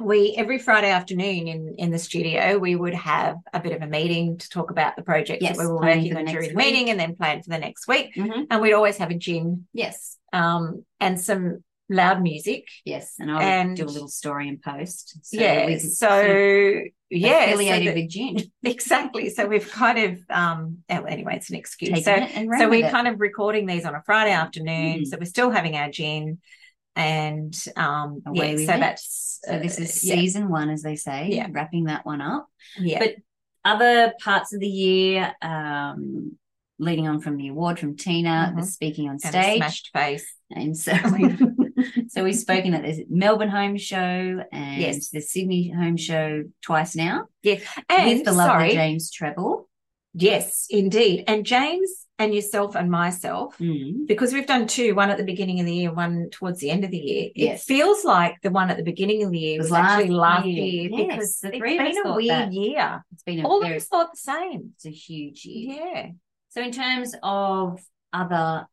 we 0.01 0.35
every 0.37 0.59
Friday 0.61 0.91
afternoon 0.91 1.49
in 1.49 1.75
in 1.77 1.91
the 1.91 1.99
studio 1.99 2.57
we 2.59 2.77
would 2.77 2.95
have 2.95 3.35
a 3.53 3.59
bit 3.59 3.73
of 3.73 3.83
a 3.83 3.87
meeting 3.87 4.39
to 4.39 4.49
talk 4.49 4.71
about 4.71 4.95
the 4.95 5.03
project 5.03 5.43
Yes, 5.43 5.57
that 5.57 5.63
we 5.63 5.67
were 5.67 5.81
working 5.81 6.17
on 6.17 6.25
during 6.27 6.51
the 6.51 6.55
meeting 6.55 6.91
and 6.91 7.01
then 7.01 7.17
plan 7.17 7.43
for 7.43 7.51
the 7.51 7.59
next 7.59 7.89
week 7.89 8.15
Mhm. 8.15 8.47
and 8.51 8.61
we'd 8.63 8.75
always 8.75 8.99
have 8.99 9.11
a 9.11 9.15
gin 9.17 9.67
Yes, 9.73 10.17
um 10.33 10.85
and 11.01 11.19
some 11.21 11.65
loud 11.91 12.23
music 12.23 12.65
yes, 12.85 13.15
and 13.19 13.31
I'll 13.31 13.41
And- 13.41 13.77
do 13.77 13.85
a 13.85 13.87
little 13.87 14.09
story 14.09 14.49
and 14.49 14.61
post. 14.61 15.19
So 15.23 15.41
yeah 15.41 15.79
so 15.79 15.89
sort 15.89 16.27
of 16.77 16.83
yeah 17.11 17.47
so 17.47 17.55
affiliated 17.55 17.89
that- 17.89 17.95
with 18.03 18.11
gin. 18.11 18.37
exactly 18.65 19.31
so 19.31 19.47
we've 19.47 19.71
kind 19.71 19.99
of 19.99 20.21
um 20.31 20.79
oh, 20.91 21.05
anyway 21.05 21.37
it's 21.37 21.49
an 21.51 21.57
excuse 21.57 21.91
Taken 22.05 22.05
so 22.29 22.41
it 22.55 22.59
so 22.59 22.69
we're 22.69 22.87
it. 22.87 22.91
kind 22.91 23.09
of 23.09 23.21
recording 23.21 23.65
these 23.67 23.85
on 23.87 23.95
a 23.95 24.03
Friday 24.05 24.33
afternoon 24.33 25.01
Mm. 25.01 25.07
so 25.07 25.17
we're 25.19 25.25
still 25.27 25.51
having 25.51 25.77
our 25.77 25.91
gin 25.91 26.39
and 26.97 27.55
um 27.77 28.23
Away 28.27 28.51
yeah 28.51 28.55
we 28.57 28.67
so 28.67 28.73
went. 28.73 28.81
that's 28.83 29.41
so 29.45 29.59
this 29.59 29.79
uh, 29.79 29.83
is 29.83 30.05
yeah, 30.05 30.15
season 30.17 30.49
one, 30.51 30.69
as 30.69 30.83
they 30.83 30.97
say. 30.97 31.29
Yeah. 31.31 31.47
wrapping 31.51 31.85
that 31.85 32.05
one 32.05 32.21
up. 32.21 32.49
yeah 32.79 32.99
but 32.99 33.15
Other 33.65 34.13
parts 34.23 34.53
of 34.53 34.61
the 34.61 34.69
year, 34.69 35.33
um, 35.43 36.37
leading 36.79 37.07
on 37.09 37.21
from 37.21 37.37
the 37.37 37.49
award 37.49 37.79
from 37.79 37.97
Tina, 37.97 38.53
the 38.57 38.63
Mhm. 38.63 38.67
speaking 38.67 39.09
on 39.09 39.19
stage, 39.19 39.57
smashed 39.59 39.91
face 39.93 40.27
and 40.51 40.77
so 40.77 40.93
so 42.09 42.25
we've 42.25 42.35
spoken 42.37 42.75
at 42.75 42.83
the 42.83 43.07
Melbourne 43.09 43.49
Home 43.49 43.77
Show 43.77 43.97
and 44.53 44.81
Yes. 44.81 45.09
the 45.11 45.21
Sydney 45.21 45.71
Home 45.71 45.97
Show 45.97 46.45
twice 46.63 46.95
now 46.97 47.27
Yes. 47.43 47.63
and 47.89 48.09
with 48.19 48.25
the 48.25 48.33
lovely 48.33 48.45
sorry 48.47 48.71
James 48.73 49.11
Treble. 49.11 49.69
yes 50.15 50.67
indeed 50.71 51.25
and 51.27 51.45
James 51.47 52.07
and 52.21 52.35
yourself 52.35 52.75
and 52.75 52.91
myself 52.91 53.57
Mm. 53.59 54.07
because 54.09 54.33
we've 54.33 54.47
done 54.47 54.67
two 54.67 54.95
one 54.95 55.11
at 55.11 55.19
the 55.19 55.25
beginning 55.25 55.61
of 55.61 55.67
the 55.67 55.75
year 55.75 55.93
one 55.93 56.31
towards 56.31 56.59
the 56.61 56.71
end 56.71 56.83
of 56.85 56.91
the 56.91 56.99
year 56.99 57.31
Yes. 57.35 57.63
it 57.63 57.65
feels 57.73 58.05
like 58.05 58.35
the 58.43 58.51
one 58.51 58.71
at 58.71 58.77
the 58.77 58.83
beginning 58.83 59.23
of 59.23 59.31
the 59.31 59.39
year 59.39 59.59
Was 59.59 59.71
was, 59.71 59.79
actually 59.79 60.11
last 60.11 60.47
year. 60.47 60.65
year, 60.65 60.91
Yes, 60.91 61.07
because 61.07 61.41
the 61.41 61.49
it's 61.49 61.59
three 61.59 61.79
us 61.79 61.95
been 61.95 62.07
a 62.07 62.15
weird 62.17 62.29
that. 62.49 62.53
year 62.53 63.05
It's 63.13 63.23
been 63.23 63.41
a 63.45 63.49
all 63.49 63.63
of 63.65 63.71
us 63.71 63.85
thought 63.87 64.11
the 64.13 64.19
same 64.19 64.71
it's 64.75 64.87
a 64.87 64.91
huge 64.91 65.45
year. 65.45 65.77
yeah 65.77 66.07
So 66.49 66.63
in 66.63 66.73
terms 66.73 67.15
of 67.23 67.79
other 68.13 68.67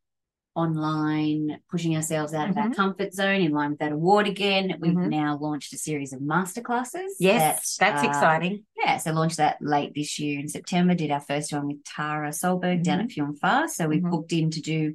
online, 0.56 1.60
pushing 1.70 1.96
ourselves 1.96 2.34
out 2.34 2.50
of 2.50 2.58
our 2.58 2.70
Mhm. 2.70 2.76
comfort 2.76 3.14
zone 3.14 3.42
in 3.42 3.52
line 3.52 3.72
with 3.72 3.80
that 3.80 3.92
award 3.92 4.28
again. 4.28 4.76
We've 4.80 4.94
Mhm. 4.94 5.10
now 5.10 5.38
launched 5.38 5.74
a 5.74 5.78
series 5.78 6.14
of 6.14 6.22
masterclasses. 6.22 7.10
Yes, 7.20 7.76
that, 7.78 7.92
that's 7.92 8.04
uh, 8.04 8.08
exciting. 8.08 8.66
Yeah, 8.84 8.98
so 8.98 9.14
launched 9.14 9.38
that 9.38 9.58
late 9.62 9.94
this 9.96 10.20
year 10.20 10.40
in 10.40 10.48
September. 10.50 10.94
Did 10.96 11.10
our 11.10 11.22
first 11.22 11.54
one 11.54 11.68
with 11.68 11.84
Tara 11.86 12.30
Solberg 12.30 12.84
down 12.84 13.00
at 13.00 13.08
Fion 13.10 13.38
Far. 13.40 13.68
So 13.70 13.88
we've 13.88 14.02
Mhm. 14.04 14.12
booked 14.12 14.34
in 14.34 14.52
to 14.52 14.62
do 14.62 14.94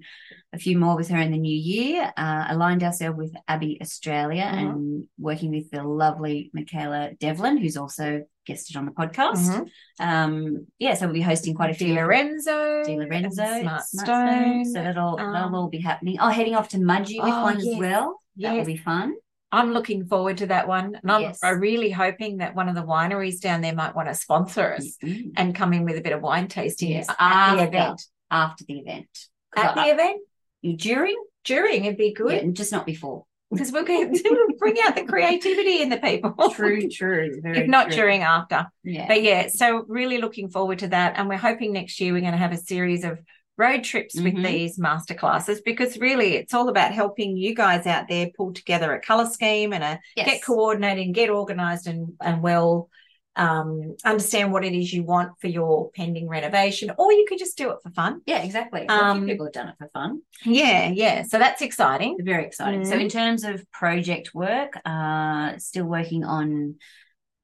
a 0.52 0.58
few 0.58 0.78
more 0.78 0.96
with 0.96 1.08
her 1.08 1.16
in 1.18 1.32
the 1.32 1.38
new 1.38 1.56
year. 1.56 2.12
Uh, 2.16 2.44
aligned 2.50 2.82
ourselves 2.82 3.16
with 3.16 3.32
Abey 3.48 3.78
Australia 3.80 4.44
Mhm. 4.44 4.58
and 4.58 5.04
working 5.18 5.50
with 5.50 5.70
the 5.70 5.82
lovely 5.82 6.50
Michaela 6.52 7.12
Devlin, 7.18 7.56
who's 7.56 7.76
also 7.78 8.22
guested 8.46 8.76
on 8.76 8.84
the 8.84 8.90
podcast. 8.92 9.48
Mhm. 9.48 9.68
Um, 9.98 10.66
yeah, 10.78 10.94
so 10.94 11.06
we'll 11.06 11.14
be 11.14 11.20
hosting 11.22 11.54
quite 11.54 11.70
a 11.70 11.78
Di 11.78 11.86
few. 11.86 11.94
Lorenzo, 11.94 12.82
Di 12.84 12.96
Lorenzo, 12.96 13.42
Smart 13.44 13.62
Smart 13.62 13.84
Stone. 13.86 14.04
Stone. 14.06 14.64
So 14.66 14.72
that'll 14.74 15.16
that'll 15.16 15.36
um, 15.36 15.54
all 15.54 15.68
be 15.68 15.78
happening. 15.80 16.18
Oh, 16.20 16.28
heading 16.28 16.54
off 16.54 16.68
to 16.70 16.78
Mudgee 16.78 17.22
with 17.22 17.32
Oh, 17.32 17.42
one 17.44 17.56
as 17.56 17.64
yes. 17.66 17.78
well. 17.78 18.20
That 18.36 18.54
will 18.56 18.64
be 18.64 18.76
fun. 18.76 19.14
I'm 19.52 19.72
looking 19.72 20.06
forward 20.06 20.38
to 20.38 20.46
that 20.46 20.68
one. 20.68 20.96
And 21.02 21.10
I'm, 21.10 21.22
Yes. 21.22 21.40
Really 21.42 21.90
hoping 21.90 22.38
that 22.38 22.54
one 22.54 22.68
of 22.68 22.74
the 22.74 22.82
wineries 22.84 23.40
down 23.40 23.60
there 23.60 23.74
might 23.74 23.94
want 23.96 24.08
to 24.08 24.14
sponsor 24.14 24.74
us 24.74 24.96
Mhm. 25.02 25.32
and 25.36 25.54
come 25.54 25.72
in 25.72 25.84
with 25.84 25.96
a 25.96 26.00
bit 26.00 26.12
of 26.12 26.22
wine 26.22 26.46
tasting 26.48 26.90
Yes, 26.90 27.08
at 27.08 27.16
after, 27.18 27.56
the 27.56 27.68
event. 27.68 28.02
after 28.30 28.64
the 28.64 28.78
event. 28.78 29.08
At 29.56 29.74
the 29.74 29.82
event? 29.90 30.20
You 30.62 30.76
during, 30.76 31.16
During, 31.44 31.84
it'd 31.86 31.98
be 31.98 32.12
good. 32.12 32.32
yeah, 32.44 32.50
just 32.52 32.70
not 32.70 32.86
before. 32.86 33.24
Because 33.50 33.72
we'll 33.72 33.84
get, 33.84 34.12
to 34.14 34.54
bring 34.60 34.76
out 34.84 34.94
the 34.94 35.02
creativity 35.04 35.82
in 35.82 35.88
the 35.88 35.96
people. 35.96 36.34
True, 36.50 36.88
true. 36.88 37.40
Very 37.42 37.58
if 37.60 37.66
not 37.66 37.86
true. 37.88 37.96
during, 37.96 38.22
after. 38.22 38.68
Yeah. 38.84 39.08
But 39.08 39.22
yeah, 39.24 39.48
so 39.48 39.84
really 39.88 40.18
looking 40.18 40.50
forward 40.50 40.78
to 40.80 40.88
that. 40.88 41.14
And 41.16 41.28
we're 41.28 41.36
hoping 41.38 41.72
next 41.72 42.00
year 42.00 42.12
we're 42.12 42.20
going 42.20 42.30
to 42.32 42.38
have 42.38 42.52
a 42.52 42.56
series 42.56 43.02
of 43.02 43.18
road 43.66 43.82
trips 43.84 44.14
with 44.26 44.34
Mhm. 44.34 44.46
these 44.50 44.78
masterclasses 44.78 45.58
because 45.70 45.98
really 45.98 46.30
it's 46.40 46.54
all 46.54 46.68
about 46.68 46.92
helping 47.02 47.36
you 47.36 47.54
guys 47.54 47.86
out 47.94 48.06
there 48.08 48.28
pull 48.36 48.52
together 48.52 48.88
a 48.94 49.00
color 49.00 49.26
scheme 49.36 49.72
and 49.76 49.84
a 49.84 49.94
Yes. 50.16 50.26
get 50.28 50.44
coordinated 50.44 51.04
and 51.06 51.14
get 51.14 51.30
organized 51.30 51.86
and, 51.86 52.00
and 52.20 52.42
well 52.42 52.88
um, 53.36 53.96
understand 54.04 54.52
what 54.52 54.64
it 54.64 54.74
is 54.74 54.92
you 54.92 55.04
want 55.04 55.30
for 55.40 55.46
your 55.46 55.90
pending 55.96 56.28
renovation, 56.28 56.90
or 56.98 57.12
you 57.12 57.24
could 57.28 57.38
just 57.38 57.56
do 57.56 57.70
it 57.70 57.78
for 57.82 57.90
fun. 57.90 58.20
Yeah, 58.26 58.42
exactly. 58.42 58.82
Um, 58.88 59.24
people 59.24 59.46
have 59.46 59.52
done 59.60 59.68
it 59.68 59.76
for 59.78 59.88
fun. 59.98 60.20
Yeah, 60.44 60.90
yeah. 60.90 61.22
So 61.22 61.38
that's 61.38 61.62
exciting. 61.62 62.12
Very 62.32 62.44
exciting. 62.44 62.84
So 62.84 62.96
Mhm. 62.96 63.02
in 63.02 63.08
terms 63.08 63.44
of 63.44 63.56
project 63.70 64.26
work, 64.34 64.72
uh 64.84 65.56
still 65.58 65.86
working 65.98 66.22
on 66.24 66.48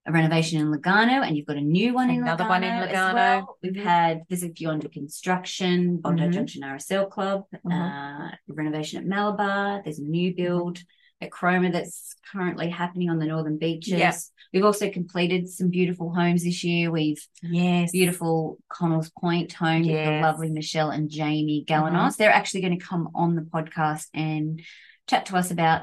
a 0.07 0.13
renovation 0.13 0.61
in 0.61 0.73
Lugarno 0.73 1.27
and 1.27 1.37
you've 1.37 1.47
got 1.47 1.57
a 1.57 1.61
new 1.61 1.93
one 1.93 2.11
in 2.11 2.23
Another 2.23 2.45
Lugarno. 2.45 2.49
one 2.49 2.65
in 2.65 2.89
Lugarno. 2.89 3.15
well. 3.15 3.59
We've 3.63 3.73
Mhm. 3.73 3.83
had 3.83 4.23
Visit 4.31 4.55
Beyond 4.55 4.83
to 4.83 4.89
Construction, 4.89 5.97
Bondi 5.99 6.23
Mhm. 6.23 6.33
Junction 6.33 6.63
RSL 6.63 7.07
Club, 7.07 7.45
Mhm. 7.65 7.73
uh 8.33 8.37
renovation 8.49 8.99
at 9.01 9.07
Malabar. 9.07 9.83
There's 9.83 9.99
a 9.99 10.05
new 10.05 10.35
build 10.35 10.79
at 11.21 11.31
Cromer 11.31 11.71
that's 11.73 12.15
currently 12.31 12.69
happening 12.69 13.09
on 13.11 13.19
the 13.19 13.27
northern 13.27 13.57
beaches. 13.59 13.99
Yeah. 13.99 14.13
We've 14.53 14.65
also 14.65 14.91
completed 14.91 15.49
some 15.49 15.71
beautiful 15.71 16.15
homes 16.15 16.45
this 16.45 16.63
year. 16.63 16.91
We've 16.91 17.21
Yes. 17.43 17.91
beautiful 17.91 18.59
Connells 18.69 19.11
Point 19.11 19.53
home 19.55 19.81
with 19.83 19.89
the 19.89 19.95
Mm-hmm. 19.95 20.23
lovely 20.23 20.51
Michelle 20.51 20.91
and 20.91 21.11
Jamie 21.11 21.65
Galanos. 21.67 22.17
They're 22.17 22.31
actually 22.31 22.61
going 22.61 22.79
to 22.79 22.85
come 22.85 23.09
on 23.15 23.35
the 23.35 23.43
podcast 23.43 24.07
and 24.15 24.61
chat 25.09 25.27
to 25.27 25.37
us 25.37 25.51
about 25.51 25.83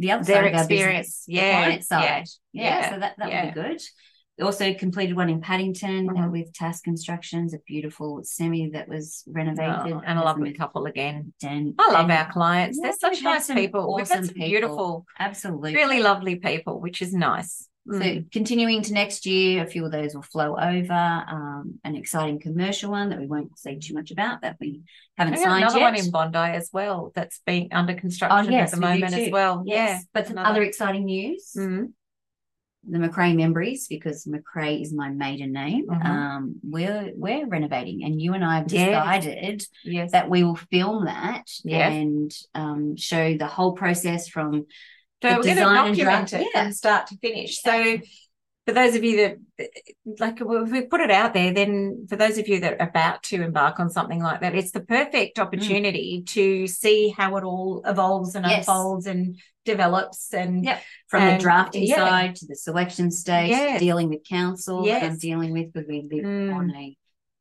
the 0.00 0.10
other 0.12 0.24
Their 0.24 0.36
side 0.42 0.46
of 0.48 0.54
our 0.54 0.60
experience. 0.62 1.06
business, 1.06 1.24
the 1.26 1.32
Yeah, 1.34 1.62
client 1.64 1.84
side. 1.84 2.26
Yeah, 2.52 2.62
yeah, 2.80 2.90
so 2.90 2.98
that 3.00 3.14
that 3.18 3.28
yeah. 3.30 3.44
would 3.44 3.54
be 3.54 3.60
good. 3.60 3.80
Also 4.42 4.72
completed 4.72 5.14
one 5.16 5.28
in 5.28 5.42
Paddington 5.42 6.08
uh, 6.08 6.12
Mhm. 6.14 6.30
with 6.32 6.52
Tass 6.54 6.80
Constructions, 6.80 7.52
a 7.52 7.58
beautiful 7.66 8.22
semi 8.24 8.70
that 8.70 8.88
was 8.88 9.22
renovated, 9.28 9.92
Oh, 9.92 10.02
and 10.06 10.18
a 10.18 10.22
lovely 10.22 10.54
couple 10.54 10.86
again. 10.86 11.34
And, 11.42 11.74
I 11.78 11.92
love 11.92 12.04
and- 12.08 12.12
our 12.12 12.32
clients. 12.32 12.78
Yeah, 12.80 12.88
They're 12.88 12.98
such 13.12 13.22
nice 13.22 13.48
people. 13.52 13.94
We've 13.94 14.08
had 14.08 14.24
some 14.24 14.34
people. 14.34 14.48
beautiful, 14.48 15.06
absolutely 15.18 15.74
really 15.74 16.00
lovely 16.00 16.36
people, 16.36 16.80
which 16.80 17.02
is 17.02 17.12
nice. 17.12 17.68
So 17.92 17.98
Mm. 17.98 18.30
continuing 18.30 18.82
to 18.82 18.92
next 18.92 19.26
year, 19.26 19.64
a 19.64 19.66
few 19.66 19.84
of 19.84 19.90
those 19.90 20.14
will 20.14 20.22
flow 20.22 20.56
over. 20.56 20.92
Um, 20.92 21.80
an 21.82 21.96
exciting 21.96 22.38
commercial 22.38 22.90
one 22.92 23.08
that 23.10 23.18
we 23.18 23.26
won't 23.26 23.58
say 23.58 23.78
too 23.78 23.94
much 23.94 24.12
about 24.12 24.42
that 24.42 24.56
we 24.60 24.82
haven't 25.18 25.34
got 25.34 25.42
signed 25.42 25.64
another 25.64 25.80
yet. 25.80 25.84
one 25.92 25.96
in 25.96 26.10
Bondi 26.12 26.38
as 26.38 26.70
well 26.72 27.10
that's 27.16 27.40
being 27.44 27.68
under 27.72 27.94
construction 27.94 28.52
yes, 28.52 28.72
at 28.72 28.76
the 28.78 28.86
moment 28.86 29.12
as 29.14 29.30
well. 29.32 29.64
Yes. 29.66 30.04
But 30.14 30.28
some 30.28 30.36
another- 30.38 30.50
other 30.50 30.62
exciting 30.62 31.04
news. 31.04 31.52
Yeah. 31.56 31.62
Mm. 31.62 31.92
The 32.88 32.96
McRae 32.98 33.36
Memories, 33.36 33.88
because 33.88 34.24
McRae 34.24 34.80
is 34.80 34.90
my 34.94 35.10
maiden 35.10 35.52
name. 35.52 35.86
Mhm. 35.88 36.02
Um, 36.06 36.54
we're 36.62 37.12
we're 37.14 37.46
renovating, 37.46 38.04
and 38.04 38.18
you 38.22 38.32
and 38.32 38.42
I 38.42 38.56
have 38.56 38.72
Yes. 38.72 38.88
decided 38.88 39.66
Yes. 39.84 40.12
that 40.12 40.30
we 40.30 40.44
will 40.44 40.54
film 40.56 41.04
that 41.04 41.44
Yes. 41.62 41.92
and 41.92 42.34
um, 42.54 42.96
show 42.96 43.36
the 43.36 43.46
whole 43.48 43.72
process 43.72 44.28
from 44.28 44.66
So 45.22 45.28
we're 45.36 45.42
going 45.42 45.56
to 45.56 45.66
and 45.68 45.96
document 45.96 46.32
it 46.32 46.46
yeah. 46.54 46.64
from 46.64 46.72
start 46.72 47.06
to 47.08 47.16
finish. 47.18 47.60
So 47.60 47.98
for 48.66 48.72
those 48.74 48.94
of 48.94 49.04
you 49.04 49.16
that 49.16 49.68
like 50.18 50.40
if 50.40 50.70
we 50.70 50.82
put 50.82 51.00
it 51.00 51.10
out 51.10 51.34
there, 51.34 51.52
then 51.52 52.06
for 52.08 52.16
those 52.16 52.38
of 52.38 52.48
you 52.48 52.60
that 52.60 52.74
are 52.80 52.88
about 52.88 53.22
to 53.24 53.42
embark 53.42 53.80
on 53.80 53.90
something 53.90 54.22
like 54.22 54.40
that, 54.40 54.54
it's 54.54 54.70
the 54.70 54.80
perfect 54.80 55.38
opportunity 55.38 56.22
to 56.28 56.66
see 56.66 57.08
how 57.16 57.36
it 57.36 57.44
all 57.44 57.82
evolves 57.84 58.34
and 58.34 58.44
Mm. 58.46 58.50
Yes. 58.50 58.68
unfolds 58.68 59.06
and 59.06 59.38
develops 59.64 60.32
and 60.32 60.64
Yep. 60.64 60.82
from 61.08 61.22
And, 61.22 61.38
the 61.38 61.42
drafting 61.42 61.82
yeah. 61.84 61.96
side 61.96 62.36
to 62.36 62.46
the 62.46 62.54
selection 62.56 63.10
stage, 63.10 63.50
Yes. 63.50 63.80
dealing 63.80 64.08
with 64.08 64.24
council 64.28 64.84
that 64.84 65.02
I'm 65.02 65.18
dealing 65.18 65.52
with 65.52 65.72
because 65.72 65.88
we 65.88 66.02
live 66.02 66.24
Mm. 66.24 66.54
on 66.54 66.70
a 66.74 66.96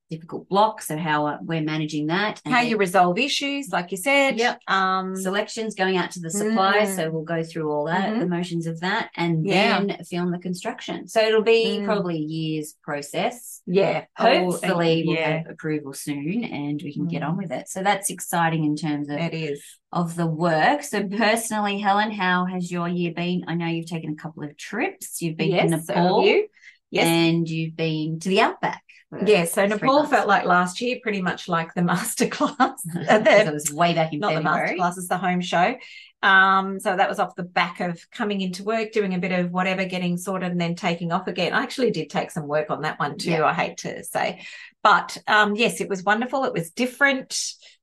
difficult 0.09 0.49
block. 0.49 0.81
So 0.81 0.97
how 0.97 1.27
uh, 1.27 1.37
we're 1.41 1.61
managing 1.61 2.07
that. 2.07 2.41
and 2.43 2.53
how 2.53 2.61
you 2.61 2.77
resolve 2.77 3.17
issues, 3.19 3.69
like 3.71 3.91
you 3.91 3.97
said. 3.97 4.37
Yep. 4.37 4.61
Um, 4.67 5.15
selections 5.15 5.75
going 5.75 5.97
out 5.97 6.11
to 6.11 6.19
the 6.19 6.31
suppliers. 6.31 6.89
Mm. 6.89 6.95
So 6.95 7.11
we'll 7.11 7.23
go 7.23 7.43
through 7.43 7.71
all 7.71 7.85
that, 7.85 8.09
Mhm. 8.09 8.19
the 8.19 8.27
motions 8.27 8.65
of 8.67 8.79
that, 8.79 9.09
and 9.15 9.45
Yeah. 9.45 9.79
then 9.81 10.03
film 10.05 10.31
the 10.31 10.39
construction. 10.39 11.07
So 11.07 11.21
it'll 11.21 11.43
be 11.43 11.79
Mm. 11.79 11.85
probably 11.85 12.15
a 12.15 12.19
year's 12.19 12.75
process. 12.83 13.61
yeah. 13.67 14.05
Hopefully, 14.17 15.03
we'll 15.05 15.15
yeah, 15.15 15.37
have 15.37 15.49
approval 15.49 15.93
soon 15.93 16.43
and 16.43 16.81
we 16.81 16.93
can 16.93 17.07
get 17.07 17.21
on 17.23 17.35
Mm. 17.35 17.43
with 17.43 17.51
it. 17.51 17.69
So 17.69 17.83
that's 17.83 18.09
exciting 18.09 18.63
in 18.65 18.75
terms 18.75 19.09
of, 19.09 19.17
it 19.19 19.33
is. 19.33 19.61
of 19.91 20.15
the 20.15 20.25
work. 20.27 20.83
So, 20.83 21.03
personally, 21.07 21.79
Helen, 21.79 22.11
how 22.11 22.45
has 22.45 22.71
your 22.71 22.87
year 22.87 23.11
been? 23.11 23.43
I 23.47 23.55
know 23.55 23.67
you've 23.67 23.85
taken 23.87 24.11
a 24.11 24.15
couple 24.15 24.43
of 24.43 24.55
trips. 24.57 25.21
You've 25.21 25.37
been 25.37 25.49
yes. 25.51 25.69
to 25.71 25.81
so 25.81 25.93
Nepal 25.93 26.25
you? 26.25 26.47
Yes. 26.91 27.05
and 27.07 27.47
you've 27.49 27.75
been 27.75 28.19
to 28.19 28.29
the 28.29 28.41
Outback. 28.41 28.83
Yeah, 29.25 29.45
so 29.45 29.65
Nepal 29.65 29.95
months. 29.99 30.11
felt 30.11 30.27
like 30.27 30.45
last 30.45 30.81
year, 30.81 30.99
pretty 31.01 31.21
much 31.21 31.47
like 31.47 31.73
the 31.73 31.81
masterclass. 31.91 32.77
The- 32.93 33.45
it 33.47 33.53
was 33.53 33.73
way 33.73 33.93
back 33.93 34.13
in 34.13 34.19
not 34.19 34.29
the 34.35 34.41
February. 34.41 34.77
masterclass, 34.77 34.97
it's 34.97 35.07
the 35.07 35.17
home 35.17 35.41
show. 35.41 35.75
Um, 36.21 36.79
so 36.79 36.95
that 36.95 37.07
was 37.09 37.17
off 37.17 37.33
the 37.35 37.43
back 37.43 37.79
of 37.79 37.99
coming 38.11 38.41
into 38.41 38.63
work, 38.63 38.91
doing 38.91 39.13
a 39.13 39.17
bit 39.19 39.31
of 39.31 39.51
whatever, 39.51 39.85
getting 39.85 40.17
sorted, 40.17 40.51
and 40.51 40.59
then 40.61 40.75
taking 40.75 41.11
off 41.11 41.27
again. 41.27 41.53
I 41.53 41.63
actually 41.63 41.91
did 41.91 42.09
take 42.09 42.29
some 42.29 42.45
work 42.47 42.69
on 42.69 42.81
that 42.81 42.99
one 42.99 43.17
too. 43.17 43.31
Yeah. 43.31 43.45
I 43.45 43.53
hate 43.53 43.77
to 43.79 44.03
say, 44.03 44.45
but 44.83 45.17
um, 45.27 45.55
yes, 45.55 45.79
it 45.81 45.89
was 45.89 46.03
wonderful. 46.03 46.43
It 46.43 46.53
was 46.53 46.71
different, 46.71 47.39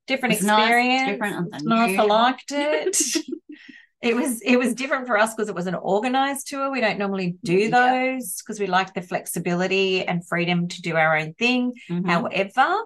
different 0.06 0.34
It's 0.34 0.42
nice, 0.44 0.62
experience. 0.64 1.10
different, 1.10 1.64
nice. 1.64 1.98
I 1.98 2.02
liked 2.04 2.52
it. 2.52 2.98
It 4.06 4.16
was 4.16 4.40
it 4.42 4.56
was 4.56 4.74
different 4.74 5.06
for 5.06 5.18
us 5.18 5.34
because 5.34 5.48
it 5.48 5.54
was 5.54 5.66
an 5.66 5.74
organized 5.74 6.48
tour. 6.48 6.70
We 6.70 6.80
don't 6.80 6.98
normally 6.98 7.36
do 7.42 7.70
those 7.70 8.36
because 8.42 8.60
we 8.60 8.66
like 8.66 8.94
the 8.94 9.02
flexibility 9.02 10.04
and 10.04 10.26
freedom 10.26 10.68
to 10.68 10.82
do 10.82 10.96
our 10.96 11.16
own 11.16 11.34
thing. 11.34 11.74
Mhm. 11.90 12.06
However, 12.06 12.82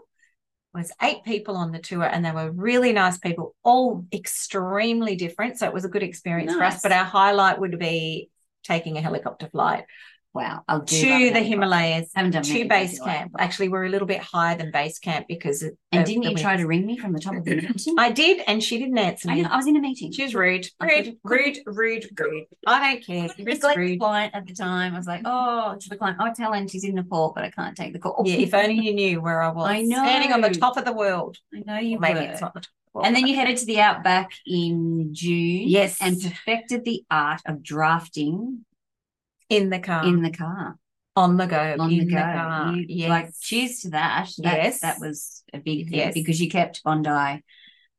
was 0.73 0.93
eight 1.03 1.25
people 1.25 1.57
on 1.57 1.73
the 1.73 1.81
tour 1.81 2.05
and 2.05 2.25
they 2.25 2.31
were 2.31 2.51
really 2.51 2.93
nice 2.93 3.19
people, 3.19 3.57
all 3.65 4.05
extremely 4.13 5.17
different. 5.17 5.59
So 5.59 5.67
it 5.67 5.75
was 5.75 5.85
a 5.85 5.89
good 5.89 6.03
experience 6.03 6.53
for 6.55 6.63
us. 6.63 6.83
But 6.83 6.93
our 6.93 7.05
highlight 7.05 7.59
would 7.59 7.79
be 7.79 8.31
taking 8.63 8.97
a 8.97 9.01
helicopter 9.01 9.49
flight 9.49 9.85
Wow. 10.33 10.63
I'll 10.69 10.81
do 10.81 11.29
to 11.29 11.35
the. 11.35 11.41
Himalayas, 11.41 12.11
Haven't 12.15 12.33
done 12.33 12.43
to 12.43 12.69
base 12.69 13.01
camp. 13.01 13.33
Actually, 13.39 13.69
we're 13.69 13.85
a 13.85 13.89
little 13.89 14.07
bit 14.07 14.21
higher 14.21 14.57
than 14.57 14.71
base 14.71 14.99
camp 14.99 15.27
because 15.29 15.63
of, 15.63 15.73
And 15.91 16.07
didn't 16.07 16.23
you 16.23 16.37
try 16.37 16.57
to 16.57 16.67
ring 16.67 16.87
me 16.87 16.97
from 16.97 17.13
the 17.13 17.19
top 17.19 17.35
of 17.35 17.45
the 17.45 17.57
mountain? 17.63 17.97
I 17.99 18.11
did, 18.11 18.43
and 18.47 18.63
she 18.63 18.79
didn't 18.79 18.99
answer 18.99 19.29
I, 19.29 19.35
me. 19.35 19.43
know, 19.43 19.49
I 19.51 19.57
was 19.57 19.67
in 19.67 19.77
a 19.77 19.81
meeting. 19.81 20.13
She 20.13 20.23
was 20.23 20.35
rude, 20.35 20.67
I 20.79 20.87
rude, 20.87 21.17
rude, 21.25 21.59
rude, 21.67 22.07
rude, 22.19 22.45
I 22.67 22.93
don't 22.93 23.05
care. 23.05 23.29
It 23.37 23.49
was 23.49 23.63
like 23.63 23.75
the 23.75 23.81
rude. 23.81 24.01
client 24.01 24.35
at 24.35 24.47
the 24.47 24.55
time. 24.55 24.95
I 24.95 24.99
was 24.99 25.07
like, 25.07 25.23
oh, 25.25 25.77
to 25.81 25.89
the 25.89 25.97
client, 25.97 26.19
oh, 26.21 26.33
tell 26.37 26.53
Helen 26.53 26.69
she's 26.69 26.85
in 26.85 26.95
Nepal, 26.95 27.33
but 27.35 27.45
I 27.45 27.51
can't 27.51 27.77
take 27.77 27.93
the 27.93 27.99
call. 27.99 28.23
Yeah, 28.25 28.37
if 28.37 28.55
only 28.55 28.75
you 28.75 28.95
knew 28.95 29.21
where 29.21 29.43
I 29.43 29.51
was. 29.51 29.69
I 29.69 29.83
know. 29.83 29.97
Standing 29.97 30.33
on 30.33 30.41
the 30.41 30.51
top 30.51 30.77
of 30.77 30.85
the 30.85 30.93
world. 30.93 31.39
I 31.55 31.63
know 31.67 31.79
you 31.79 31.99
Maybe 31.99 32.21
were. 32.21 32.27
it's 32.27 32.41
not 32.41 32.55
the 32.55 32.61
top 32.61 32.69
of 32.69 32.93
the 32.93 32.99
world. 32.99 33.07
And 33.07 33.17
then 33.17 33.27
you 33.27 33.35
headed 33.35 33.57
to 33.59 33.67
the 33.67 33.81
Outback 33.81 34.31
in 34.47 35.13
June. 35.13 35.69
Yes. 35.69 35.99
And 36.01 36.21
perfected 36.21 36.85
the 36.85 37.05
art 37.11 37.41
of 37.47 37.63
drafting 37.63 38.65
in 39.51 39.69
the 39.71 39.79
car. 39.79 40.05
in 40.07 40.23
the 40.23 40.31
car. 40.31 40.77
on 41.17 41.37
the 41.37 41.47
go. 41.47 41.77
On 41.79 41.91
in 41.93 41.99
the 42.07 42.15
go. 42.15 42.21
car. 42.21 42.73
You- 42.73 42.87
yes. 42.89 43.09
Like, 43.11 43.31
cheers 43.41 43.81
to 43.81 43.91
that. 43.91 44.31
That, 44.39 44.57
Yes. 44.63 44.81
That 44.81 45.01
was 45.01 45.43
a 45.53 45.59
big 45.59 45.89
thing 45.91 45.99
Yes. 45.99 46.15
because 46.15 46.41
you 46.41 46.49
kept 46.49 46.83
Bondi. 46.85 47.43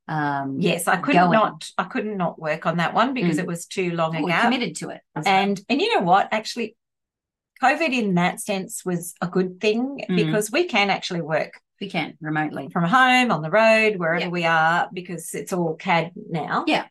Um, 0.08 0.58
Yes, 0.60 0.88
I 0.88 0.98
couldn't 0.98 1.22
going. 1.22 1.34
not 1.34 1.70
I 1.78 1.84
couldn't 1.84 2.18
not 2.18 2.40
work 2.40 2.66
on 2.66 2.78
that 2.78 2.94
one 2.94 3.14
because 3.14 3.38
Mm. 3.38 3.42
it 3.42 3.48
was 3.48 3.66
too 3.68 3.92
long 3.92 4.16
oh, 4.16 4.26
a 4.26 4.28
gap. 4.28 4.44
committed 4.46 4.76
to 4.78 4.90
it. 4.90 5.02
as 5.16 5.26
well. 5.26 5.34
And 5.36 5.62
and 5.70 5.82
you 5.82 5.94
know 5.96 6.04
what? 6.04 6.30
Actually, 6.32 6.76
COVID 7.62 7.94
in 7.94 8.16
that 8.16 8.40
sense 8.40 8.84
was 8.84 9.14
a 9.22 9.28
good 9.28 9.62
thing 9.62 10.04
Mm. 10.10 10.16
because 10.16 10.50
we 10.52 10.64
can 10.66 10.90
actually 10.90 11.22
work 11.22 11.60
we 11.80 11.90
can 11.90 12.18
remotely. 12.22 12.70
from 12.72 12.84
home, 12.86 13.32
on 13.32 13.42
the 13.42 13.50
road, 13.52 13.98
wherever 13.98 14.22
Yeah. 14.26 14.30
we 14.30 14.46
are, 14.46 14.90
because 14.94 15.34
it's 15.34 15.52
all 15.54 15.76
CAD 15.76 16.12
now. 16.30 16.64
Yeah. 16.68 16.86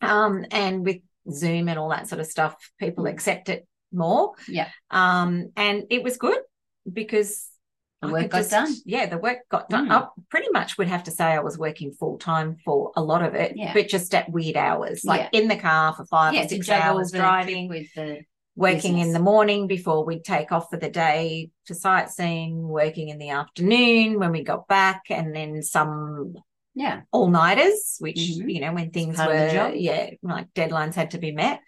Um, 0.00 0.44
and 0.50 0.84
with 0.84 1.00
Zoom 1.30 1.68
and 1.68 1.78
all 1.78 1.90
that 1.90 2.08
sort 2.08 2.20
of 2.20 2.26
stuff, 2.26 2.54
people 2.78 3.06
accept 3.06 3.48
it 3.48 3.66
more. 3.94 4.32
Yeah. 4.48 4.68
Um, 4.90 5.50
and 5.56 5.84
it 5.90 6.02
was 6.02 6.16
good 6.16 6.38
because 6.90 7.48
The 8.02 8.08
work 8.08 8.30
got 8.30 8.50
done. 8.50 8.74
Yeah, 8.84 9.06
the 9.06 9.16
work 9.18 9.38
got 9.50 9.68
done. 9.70 9.88
Mm. 9.88 9.92
I 10.02 10.08
pretty 10.28 10.48
much 10.52 10.76
would 10.76 10.88
have 10.88 11.04
to 11.04 11.10
say 11.10 11.24
I 11.24 11.40
was 11.40 11.56
working 11.56 11.92
full 11.92 12.18
time 12.18 12.56
for 12.64 12.92
a 12.96 13.02
lot 13.02 13.22
of 13.22 13.34
it, 13.34 13.52
Yeah. 13.56 13.72
but 13.72 13.88
just 13.88 14.14
at 14.14 14.28
weird 14.30 14.56
hours, 14.56 15.04
like 15.04 15.30
in 15.32 15.48
the 15.48 15.56
car 15.56 15.94
for 15.94 16.04
five 16.04 16.34
yeah, 16.34 16.44
or 16.44 16.48
six 16.48 16.68
hours 16.68 17.12
driving, 17.12 17.68
with 17.68 17.86
the 17.94 18.20
working 18.56 18.98
in 18.98 19.12
the 19.12 19.18
morning 19.18 19.66
before 19.66 20.04
we'd 20.04 20.24
take 20.24 20.52
off 20.52 20.68
for 20.70 20.76
the 20.76 20.90
day 20.90 21.50
for 21.66 21.74
sightseeing, 21.74 22.68
working 22.68 23.08
in 23.08 23.18
the 23.18 23.30
afternoon 23.30 24.18
when 24.18 24.32
we 24.32 24.44
got 24.44 24.68
back, 24.68 25.04
and 25.10 25.34
then 25.34 25.62
some 25.62 26.34
yeah. 26.74 27.00
all 27.10 27.28
nighters, 27.28 27.96
which 28.00 28.18
Mhm. 28.18 28.52
you 28.52 28.60
know 28.60 28.72
when 28.74 28.90
things 28.90 29.16
part 29.16 29.30
of 29.30 29.50
the 29.50 29.58
were 29.58 29.74
yeah 29.74 30.10
like 30.22 30.52
deadlines 30.54 30.94
had 30.94 31.12
to 31.12 31.18
be 31.18 31.32
met, 31.32 31.60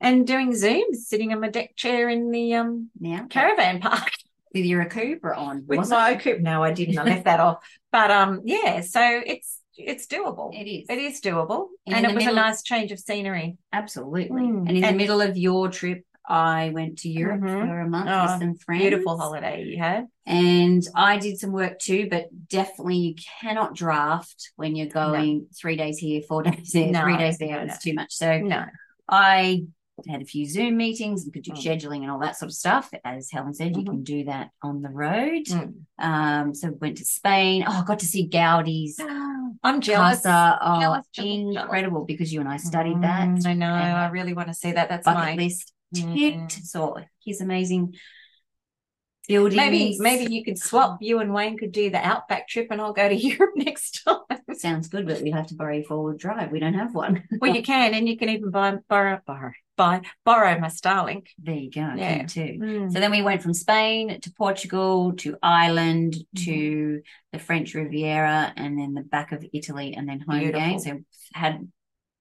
and 0.00 0.26
doing 0.26 0.52
Zooms, 0.52 0.96
sitting 1.06 1.32
on 1.32 1.40
my 1.40 1.48
deck 1.48 1.76
chair 1.76 2.08
in 2.08 2.30
the 2.30 2.54
um 2.54 2.90
Now 3.00 3.26
caravan 3.28 3.80
park 3.80 4.10
with 4.54 4.64
your 4.64 4.84
Cooper 4.86 5.34
on. 5.34 5.64
with 5.66 5.78
was 5.78 5.90
my 5.90 6.14
coupe. 6.16 6.40
No, 6.40 6.62
I 6.62 6.72
didn't. 6.72 6.98
I 6.98 7.04
left 7.04 7.24
that 7.24 7.40
off. 7.40 7.58
But 7.92 8.10
um 8.10 8.42
yeah, 8.44 8.82
so 8.82 9.00
it's 9.24 9.60
it's 9.78 10.06
doable. 10.06 10.54
It 10.54 10.66
is. 10.68 10.86
It 10.88 10.98
is 10.98 11.20
doable, 11.20 11.68
And 11.86 11.96
and, 11.96 12.04
it 12.06 12.14
was 12.14 12.24
middle- 12.24 12.38
a 12.38 12.42
nice 12.48 12.62
change 12.62 12.92
of 12.92 12.98
scenery. 12.98 13.56
Absolutely. 13.72 14.42
Mm. 14.42 14.68
And 14.68 14.76
in 14.76 14.84
And- 14.84 14.94
the 14.94 14.98
middle 14.98 15.20
of 15.20 15.36
your 15.36 15.68
trip, 15.68 16.02
I 16.28 16.70
went 16.74 16.98
to 17.00 17.08
Europe 17.08 17.40
Mhm. 17.42 17.66
for 17.68 17.80
a 17.80 17.88
month 17.88 18.08
Oh, 18.10 18.22
with 18.22 18.40
some 18.42 18.54
friends. 18.56 18.80
Beautiful 18.82 19.16
holiday 19.18 19.64
you 19.64 19.78
had. 19.78 20.06
And 20.26 20.82
I 20.94 21.18
did 21.18 21.38
some 21.38 21.52
work 21.52 21.78
too, 21.78 22.08
but 22.10 22.26
definitely 22.48 22.96
you 22.96 23.14
cannot 23.40 23.74
draft 23.74 24.50
when 24.56 24.74
you're 24.76 24.88
going 24.88 25.46
three 25.54 25.76
days 25.76 25.98
here, 25.98 26.20
four 26.22 26.42
days 26.50 26.72
there, 26.72 26.90
No, 26.90 27.02
three 27.02 27.16
days 27.18 27.38
there. 27.38 27.58
no, 27.64 27.72
It's 27.72 27.82
too 27.82 27.94
much. 27.94 28.12
So 28.14 28.38
No, 28.40 28.64
I 29.08 29.64
had 30.08 30.20
a 30.20 30.26
few 30.26 30.46
Zoom 30.46 30.76
meetings 30.76 31.24
and 31.24 31.32
could 31.32 31.42
do 31.42 31.52
Mm. 31.52 31.56
scheduling 31.64 32.02
and 32.02 32.10
all 32.10 32.18
that 32.18 32.36
sort 32.36 32.50
of 32.50 32.54
stuff. 32.54 32.90
As 33.04 33.30
Helen 33.30 33.54
said, 33.54 33.76
you 33.76 33.82
Mhm. 33.82 33.86
can 33.86 34.02
do 34.02 34.24
that 34.24 34.50
on 34.62 34.82
the 34.82 34.90
road. 34.90 35.44
Mm. 35.46 35.74
Um, 35.98 36.54
so 36.54 36.70
went 36.72 36.98
to 36.98 37.04
Spain. 37.04 37.64
Oh, 37.66 37.80
I 37.82 37.84
got 37.84 38.00
to 38.00 38.06
see 38.06 38.28
Gaudi's 38.28 38.98
I'm 39.64 39.80
jealous. 39.80 40.22
Casa. 40.22 40.58
Oh, 40.60 40.80
Jealous, 40.80 41.06
jealous, 41.12 41.28
jealous. 41.38 41.56
incredible 41.64 42.04
because 42.04 42.32
you 42.32 42.40
and 42.40 42.48
I 42.48 42.58
studied 42.58 43.00
that. 43.02 43.26
Mm, 43.28 43.46
I 43.46 43.54
know. 43.54 43.72
I 43.72 44.08
really 44.10 44.34
want 44.34 44.48
to 44.48 44.54
see 44.54 44.72
that. 44.72 44.88
That's 44.88 45.04
bucket 45.06 45.24
my 45.24 45.34
list 45.34 45.72
Mhm. 45.94 46.50
So 46.50 46.96
his 47.24 47.40
amazing 47.40 47.94
buildings. 49.28 49.56
maybe. 49.56 49.96
Maybe 49.98 50.32
you 50.34 50.44
could 50.44 50.58
swap. 50.58 50.98
You 51.00 51.20
and 51.20 51.32
Wayne 51.32 51.56
could 51.56 51.72
do 51.72 51.90
the 51.90 51.98
Outback 52.04 52.48
trip, 52.48 52.68
and 52.70 52.80
I'll 52.80 52.92
go 52.92 53.08
to 53.08 53.14
Europe 53.16 53.52
next 53.56 54.02
time. 54.04 54.18
sounds 54.54 54.88
good, 54.88 55.06
but 55.06 55.22
we 55.22 55.30
have 55.30 55.46
to 55.48 55.54
borrow 55.54 55.82
four 55.82 56.02
wheel 56.04 56.16
drive. 56.16 56.50
We 56.52 56.60
don't 56.60 56.74
have 56.74 56.94
one. 56.94 57.24
well, 57.40 57.54
you 57.54 57.62
can, 57.62 57.94
and 57.94 58.08
you 58.08 58.16
can 58.18 58.28
even 58.28 58.50
buy 58.50 58.76
borrow 58.88 59.20
borrow 59.26 59.52
buy 59.76 60.02
borrow 60.24 60.58
my 60.58 60.68
Starlink. 60.68 61.26
There 61.38 61.54
you 61.54 61.70
go. 61.70 61.92
Yeah. 61.96 62.24
too. 62.26 62.58
Mm. 62.60 62.92
So 62.92 62.98
then 63.00 63.10
we 63.10 63.22
went 63.22 63.42
from 63.42 63.54
Spain 63.54 64.20
to 64.20 64.32
Portugal 64.32 65.12
to 65.18 65.36
Ireland 65.42 66.14
Mm-hmm. 66.14 66.44
to 66.44 67.02
the 67.32 67.38
French 67.38 67.74
Riviera 67.74 68.52
and 68.56 68.78
then 68.78 68.94
the 68.94 69.02
back 69.02 69.32
of 69.32 69.44
Italy 69.52 69.94
and 69.94 70.08
then 70.08 70.20
home 70.20 70.38
Beautiful. 70.40 70.60
again. 70.66 70.78
So 70.80 71.00
had 71.34 71.68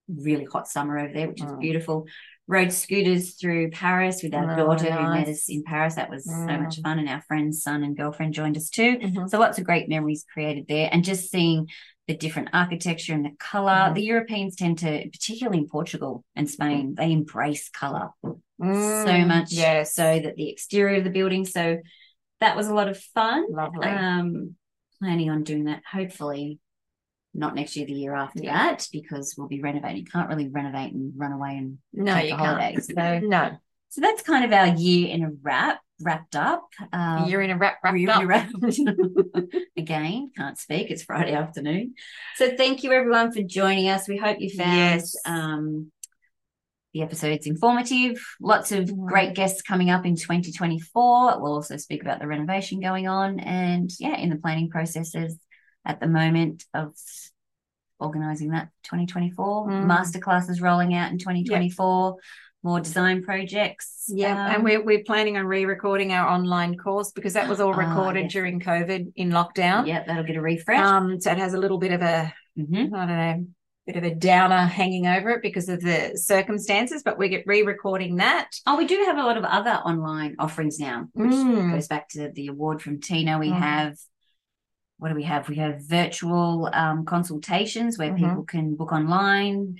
really 0.07 0.45
hot 0.45 0.67
summer 0.67 0.99
over 0.99 1.13
there, 1.13 1.27
which 1.27 1.41
is 1.41 1.47
Mm. 1.51 1.59
beautiful. 1.59 2.07
Rode 2.47 2.71
scooters 2.71 3.33
through 3.35 3.71
Paris 3.71 4.21
with 4.21 4.35
our 4.35 4.53
Oh, 4.53 4.55
daughter 4.55 4.91
who 4.91 5.09
met 5.13 5.27
us 5.27 5.49
in 5.49 5.63
Paris. 5.63 5.95
That 5.95 6.11
was 6.11 6.25
so 6.25 6.31
Mm. 6.31 6.63
much 6.63 6.79
fun. 6.81 6.99
And 6.99 7.09
our 7.09 7.21
friend's 7.27 7.63
son 7.63 7.83
and 7.83 7.97
girlfriend 7.97 8.33
joined 8.35 8.55
us 8.55 8.69
too. 8.69 8.97
Mhm. 8.99 9.29
So 9.29 9.39
lots 9.39 9.57
of 9.57 9.63
great 9.63 9.89
memories 9.89 10.23
created 10.31 10.67
there, 10.67 10.89
and 10.91 11.03
just 11.03 11.31
seeing 11.31 11.67
the 12.07 12.15
different 12.15 12.49
architecture 12.53 13.13
and 13.13 13.25
the 13.25 13.31
color. 13.39 13.71
Mhm. 13.89 13.95
The 13.95 14.03
Europeans 14.03 14.55
tend 14.55 14.77
to, 14.79 15.09
particularly 15.09 15.59
in 15.59 15.67
Portugal 15.67 16.23
and 16.35 16.49
Spain, 16.49 16.93
they 16.95 17.11
embrace 17.11 17.69
color 17.69 18.09
so 18.23 18.33
Mm, 18.63 19.27
much. 19.27 19.51
Yes. 19.51 19.93
So 19.95 20.19
that 20.19 20.35
the 20.35 20.49
exterior 20.49 20.97
of 20.99 21.03
the 21.03 21.09
building. 21.09 21.45
So 21.45 21.79
that 22.39 22.55
was 22.55 22.67
a 22.67 22.73
lot 22.73 22.87
of 22.89 22.97
fun. 22.97 23.45
lovely. 23.51 23.87
Um, 23.87 24.55
planning 24.99 25.29
on 25.29 25.43
doing 25.43 25.65
that. 25.65 25.81
Hopefully, 25.91 26.59
not 27.33 27.53
next 27.55 27.75
year, 27.75 27.85
the 27.85 27.93
year 27.93 28.15
after 28.15 28.43
Yeah. 28.43 28.53
that, 28.53 28.87
because 28.93 29.35
we'll 29.37 29.47
be 29.49 29.61
renovating. 29.61 30.05
Can't 30.05 30.29
really 30.29 30.47
renovate 30.47 30.93
and 30.93 31.11
run 31.17 31.33
away 31.33 31.57
and 31.57 31.79
no, 31.91 32.13
take 32.13 32.31
you 32.31 32.37
can't. 32.37 32.83
So, 32.83 33.19
No, 33.19 33.57
so 33.95 34.01
that's 34.01 34.21
kind 34.23 34.43
of 34.43 34.51
our 34.51 34.67
year 34.75 35.07
in 35.09 35.23
a 35.23 35.29
wrap. 35.41 35.79
Wrapped 36.01 36.35
up. 36.35 36.67
Um, 36.91 37.29
you're 37.29 37.41
in 37.41 37.51
a 37.51 37.57
wrap 37.57 37.77
wrapped 37.81 38.09
up. 38.09 38.25
wrapped. 38.25 38.53
Again, 39.77 40.29
can't 40.35 40.57
speak. 40.57 40.91
It's 40.91 41.03
Friday 41.03 41.31
afternoon. 41.31 41.93
So 42.35 42.57
thank 42.57 42.83
you 42.83 42.91
everyone 42.91 43.31
for 43.31 43.41
joining 43.41 43.87
us. 43.87 44.05
We 44.05 44.17
hope 44.17 44.41
you 44.41 44.49
found 44.49 44.75
Yes. 44.75 45.15
um, 45.25 45.93
the 46.93 47.01
episodes 47.01 47.47
informative. 47.47 48.21
Lots 48.41 48.73
of 48.73 48.89
Mhm. 48.89 49.05
great 49.07 49.35
guests 49.35 49.61
coming 49.61 49.89
up 49.89 50.05
in 50.05 50.17
2024. 50.17 51.41
We'll 51.41 51.53
also 51.53 51.77
speak 51.77 52.01
about 52.01 52.19
the 52.19 52.27
renovation 52.27 52.81
going 52.81 53.07
on 53.07 53.39
and 53.39 53.89
yeah, 53.97 54.17
in 54.17 54.29
the 54.29 54.35
planning 54.35 54.69
processes 54.69 55.39
at 55.85 56.01
the 56.01 56.07
moment 56.07 56.65
of 56.73 56.93
organizing 58.01 58.49
that 58.49 58.67
2024. 58.83 59.69
Mm. 59.69 59.85
Masterclasses 59.85 60.61
rolling 60.61 60.93
out 60.93 61.13
in 61.13 61.19
2024. 61.19 62.17
More 62.65 62.79
design 62.79 63.21
projects. 63.21 64.05
Yeah, 64.07 64.31
Um, 64.47 64.55
and 64.55 64.63
we're 64.63 64.83
we're 64.83 65.03
planning 65.03 65.37
on 65.37 65.45
re-recording 65.45 66.11
our 66.13 66.27
online 66.27 66.75
course 66.79 67.11
because 67.11 67.33
that 67.33 67.47
was 67.47 67.59
all 67.59 67.75
Ah, 67.75 67.77
recorded 67.77 68.23
yes. 68.23 68.31
during 68.31 68.59
COVID 68.59 69.13
in 69.15 69.29
lockdown. 69.29 69.85
yeah, 69.85 70.03
that'll 70.03 70.23
get 70.23 70.35
a 70.35 70.41
refresh. 70.41 70.79
Um, 70.79 71.21
so 71.21 71.31
it 71.31 71.37
has 71.37 71.53
a 71.53 71.59
little 71.59 71.77
bit 71.77 71.91
of 71.91 72.01
a 72.01 72.33
Mhm. 72.57 72.91
I 72.91 73.05
don't 73.05 73.07
know, 73.07 73.45
bit 73.85 73.97
of 73.97 74.03
a 74.03 74.15
downer 74.15 74.65
hanging 74.65 75.05
over 75.05 75.29
it 75.29 75.43
because 75.43 75.69
of 75.69 75.79
the 75.79 76.13
circumstances, 76.15 77.03
but 77.03 77.19
we 77.19 77.29
get 77.29 77.45
re-recording 77.45 78.15
that. 78.15 78.49
Oh, 78.65 78.77
we 78.77 78.87
do 78.87 78.95
have 79.05 79.19
a 79.19 79.23
lot 79.23 79.37
of 79.37 79.43
other 79.43 79.73
online 79.85 80.35
offerings 80.39 80.79
now, 80.79 81.07
which 81.13 81.29
Mm. 81.33 81.71
goes 81.71 81.87
back 81.87 82.09
to 82.09 82.31
the 82.33 82.47
award 82.47 82.81
from 82.81 82.99
Tina. 82.99 83.37
We 83.37 83.49
Mhm. 83.51 83.59
have, 83.59 83.95
what 84.97 85.09
do 85.09 85.15
we 85.15 85.23
have? 85.25 85.47
We 85.49 85.57
have 85.57 85.83
virtual 85.87 86.67
um, 86.73 87.05
consultations 87.05 87.99
where 87.99 88.09
Mhm. 88.11 88.17
people 88.17 88.43
can 88.43 88.75
book 88.75 88.91
online, 88.91 89.75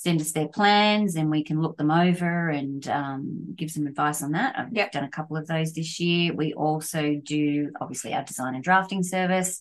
send 0.00 0.20
us 0.20 0.30
their 0.30 0.46
plans, 0.46 1.16
and 1.16 1.28
we 1.28 1.42
can 1.42 1.60
look 1.60 1.76
them 1.76 1.90
over 1.90 2.48
and 2.50 2.86
um, 2.88 3.46
give 3.56 3.68
some 3.68 3.86
advice 3.88 4.22
on 4.22 4.30
that. 4.32 4.56
I've 4.56 4.72
Yep. 4.72 4.92
done 4.92 5.02
a 5.04 5.10
couple 5.10 5.36
of 5.36 5.48
those 5.48 5.72
this 5.72 5.98
year. 5.98 6.32
We 6.32 6.54
also 6.54 7.16
do, 7.20 7.72
obviously, 7.80 8.14
our 8.14 8.22
design 8.22 8.54
and 8.54 8.62
drafting 8.62 9.02
service. 9.02 9.60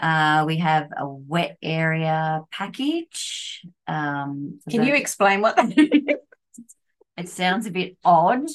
Uh, 0.00 0.44
we 0.46 0.58
have 0.58 0.88
a 0.96 1.08
wet 1.08 1.56
area 1.60 2.42
package. 2.52 3.66
Um, 3.88 4.60
Can 4.70 4.84
you 4.84 4.94
explain 4.94 5.40
what 5.40 5.56
that 5.56 5.76
is? 5.76 6.16
it 7.16 7.28
sounds 7.28 7.66
a 7.66 7.72
bit 7.72 7.96
odd. 8.04 8.46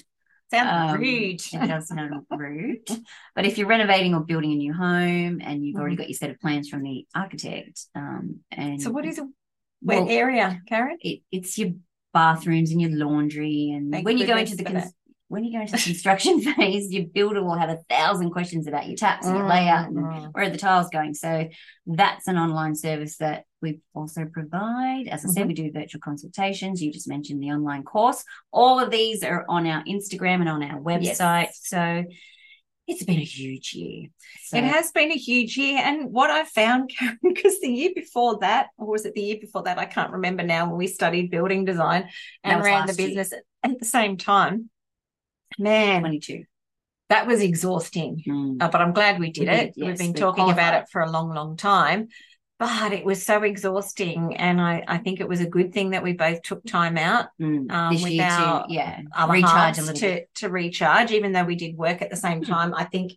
Sounds 0.51 0.93
Um, 0.93 0.99
rude. 1.01 1.41
It 1.53 1.67
does 1.67 1.89
sound 1.89 2.25
rude. 2.31 2.89
But 3.35 3.45
if 3.45 3.57
you're 3.57 3.67
renovating 3.67 4.15
or 4.15 4.21
building 4.21 4.53
a 4.53 4.55
new 4.55 4.73
home 4.73 5.41
and 5.43 5.65
you've 5.65 5.75
already 5.75 5.95
got 5.97 6.07
your 6.09 6.15
set 6.17 6.29
of 6.29 6.39
plans 6.39 6.69
from 6.69 6.81
the 6.81 7.05
architect, 7.13 7.85
um, 7.93 8.39
and 8.51 8.81
So 8.81 8.89
what 8.89 9.05
is 9.05 9.19
a 9.19 9.27
wet 9.81 10.01
well, 10.03 10.09
area, 10.09 10.61
Karen? 10.67 10.97
it, 11.01 11.21
it's 11.31 11.57
your 11.57 11.71
bathrooms 12.13 12.71
and 12.71 12.81
your 12.81 12.91
laundry, 12.91 13.71
and 13.75 13.91
Thank 13.91 14.05
when 14.05 14.17
you 14.17 14.25
go 14.27 14.37
into 14.37 14.55
the 14.55 14.63
that. 14.63 14.87
when 15.27 15.43
you 15.43 15.53
go 15.53 15.61
into 15.61 15.73
the 15.73 15.77
construction 15.77 16.41
phase, 16.55 16.91
your 16.91 17.05
builder 17.05 17.43
will 17.43 17.55
have 17.57 17.69
a 17.69 17.77
thousand 17.89 18.31
questions 18.31 18.65
about 18.67 18.87
your 18.87 18.95
taps 18.97 19.27
and 19.27 19.37
your 19.37 19.47
layout 19.47 19.87
and 19.89 19.97
Mm. 19.97 20.31
where 20.33 20.45
are 20.45 20.49
the 20.49 20.57
tiles 20.57 20.89
going. 20.89 21.13
So 21.13 21.47
that's 21.85 22.27
an 22.27 22.37
online 22.37 22.75
service 22.75 23.17
that 23.17 23.45
we 23.61 23.79
also 23.93 24.25
provide. 24.25 25.07
As 25.07 25.23
I 25.25 25.29
said, 25.29 25.43
Mhm. 25.43 25.47
we 25.49 25.53
do 25.53 25.71
virtual 25.71 26.01
consultations. 26.01 26.81
You 26.81 26.91
just 26.91 27.07
mentioned 27.07 27.43
the 27.43 27.51
online 27.51 27.83
course. 27.83 28.23
All 28.51 28.79
of 28.79 28.89
these 28.89 29.23
are 29.23 29.45
on 29.47 29.67
our 29.67 29.83
Instagram 29.83 30.39
and 30.39 30.49
on 30.49 30.63
our 30.63 30.79
website. 30.79 31.49
Yes. 31.51 31.59
So 31.63 32.05
it's 32.89 33.03
been 33.03 33.19
a 33.19 33.23
huge 33.23 33.73
year. 33.73 34.07
So, 34.45 34.57
It 34.57 34.63
has 34.65 34.91
been 34.91 35.11
a 35.11 35.15
huge 35.17 35.57
year. 35.57 35.79
And 35.83 36.11
what 36.11 36.29
I 36.29 36.43
found, 36.45 36.89
Karen, 36.97 37.19
because 37.23 37.59
the 37.61 37.69
year 37.69 37.91
before 37.95 38.39
that, 38.39 38.67
or 38.77 38.87
was 38.87 39.05
it 39.05 39.13
the 39.13 39.21
year 39.21 39.37
before 39.39 39.63
that? 39.63 39.77
I 39.79 39.85
can't 39.85 40.11
remember 40.11 40.43
now 40.43 40.67
when 40.67 40.77
we 40.77 40.87
studied 40.87 41.31
building 41.31 41.65
design 41.65 42.09
and 42.43 42.63
ran 42.63 42.87
the 42.87 42.93
year. 42.93 43.07
business 43.07 43.33
at 43.63 43.79
the 43.79 43.85
same 43.85 44.17
time. 44.17 44.69
Man, 45.57 46.01
22. 46.01 46.43
that 47.09 47.27
was 47.27 47.41
exhausting. 47.41 48.23
Mm. 48.27 48.61
Uh, 48.61 48.69
but 48.69 48.81
I'm 48.81 48.93
glad 48.93 49.19
we 49.19 49.31
did 49.31 49.47
We 49.47 49.53
it. 49.53 49.57
did, 49.57 49.73
yes. 49.75 49.87
We've 49.87 49.97
been 49.97 50.13
We 50.13 50.19
talking 50.19 50.49
about 50.51 50.73
it 50.75 50.89
for 50.91 51.01
a 51.01 51.09
long, 51.09 51.29
long 51.33 51.57
time. 51.57 52.09
But 52.59 52.91
it 52.91 53.05
was 53.05 53.25
so 53.25 53.43
exhausting. 53.43 54.35
And 54.35 54.59
I, 54.59 54.83
I 54.85 54.97
think 54.97 55.21
it 55.21 55.27
was 55.29 55.39
a 55.39 55.47
good 55.47 55.73
thing 55.73 55.91
that 55.91 56.03
we 56.03 56.11
both 56.13 56.41
took 56.41 56.63
time 56.65 56.97
out 56.97 57.27
Mm. 57.39 57.71
um, 57.71 57.93
with 57.95 58.19
our 58.19 58.67
to 58.67 58.73
yeah 58.73 58.99
other 59.15 59.31
recharge 59.33 59.77
a 59.77 59.81
little 59.81 59.95
to, 59.95 60.01
bit. 60.01 60.29
to 60.35 60.49
recharge, 60.49 61.11
even 61.11 61.31
though 61.31 61.45
we 61.45 61.55
did 61.55 61.77
work 61.77 62.01
at 62.01 62.09
the 62.09 62.17
same 62.17 62.39
Hmm. 62.43 62.51
time. 62.51 62.73
I 62.75 62.83
think 62.83 63.13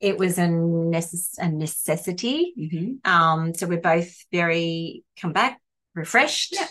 it 0.00 0.18
was 0.18 0.36
a, 0.38 0.42
necess- 0.42 1.38
a 1.38 1.48
necessity. 1.48 2.52
Mhm. 2.58 3.06
Um, 3.08 3.54
so 3.54 3.66
we're 3.66 3.80
both 3.80 4.14
very 4.30 5.02
come 5.18 5.32
back, 5.32 5.60
refreshed, 5.94 6.54
Yeah. 6.54 6.68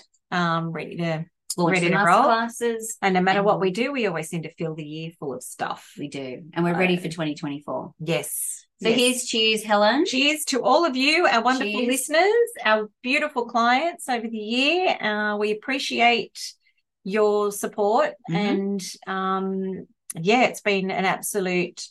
um, 0.58 0.72
ready 0.72 0.98
to 0.98 1.26
Launch 1.56 1.74
Ready 1.82 1.90
to 1.92 1.98
roll. 1.98 2.24
classes. 2.24 2.98
and 3.04 3.14
no 3.14 3.22
matter 3.22 3.44
what 3.44 3.60
we 3.60 3.70
do, 3.70 3.92
we 3.92 4.08
always 4.08 4.28
seem 4.28 4.42
to 4.42 4.52
fill 4.56 4.74
the 4.74 4.84
year 4.84 5.12
full 5.20 5.34
of 5.36 5.44
stuff. 5.44 5.94
We 6.00 6.08
do, 6.08 6.44
and 6.54 6.66
we're 6.66 6.76
ready 6.78 6.98
for 6.98 7.10
2024. 7.10 7.94
Yes. 8.00 8.66
So 8.84 8.90
Yes. 8.90 9.00
here's 9.00 9.26
cheers, 9.26 9.64
Helen. 9.64 10.06
Cheers 10.06 10.46
to 10.46 10.62
all 10.64 10.86
of 10.86 10.96
you, 10.96 11.26
our 11.28 11.42
wonderful 11.42 11.72
Cheers. 11.72 11.88
listeners, 11.88 12.50
our 12.66 12.90
beautiful 13.02 13.46
clients 13.46 14.10
over 14.10 14.28
the 14.28 14.38
year. 14.38 14.98
Uh, 15.02 15.38
we 15.38 15.52
appreciate 15.52 16.38
your 17.04 17.52
support. 17.52 18.14
Mhm. 18.30 18.36
And 18.36 18.82
um, 19.08 19.88
yeah, 20.16 20.44
it's 20.44 20.62
been 20.62 20.92
an 20.92 21.06
absolute 21.06 21.88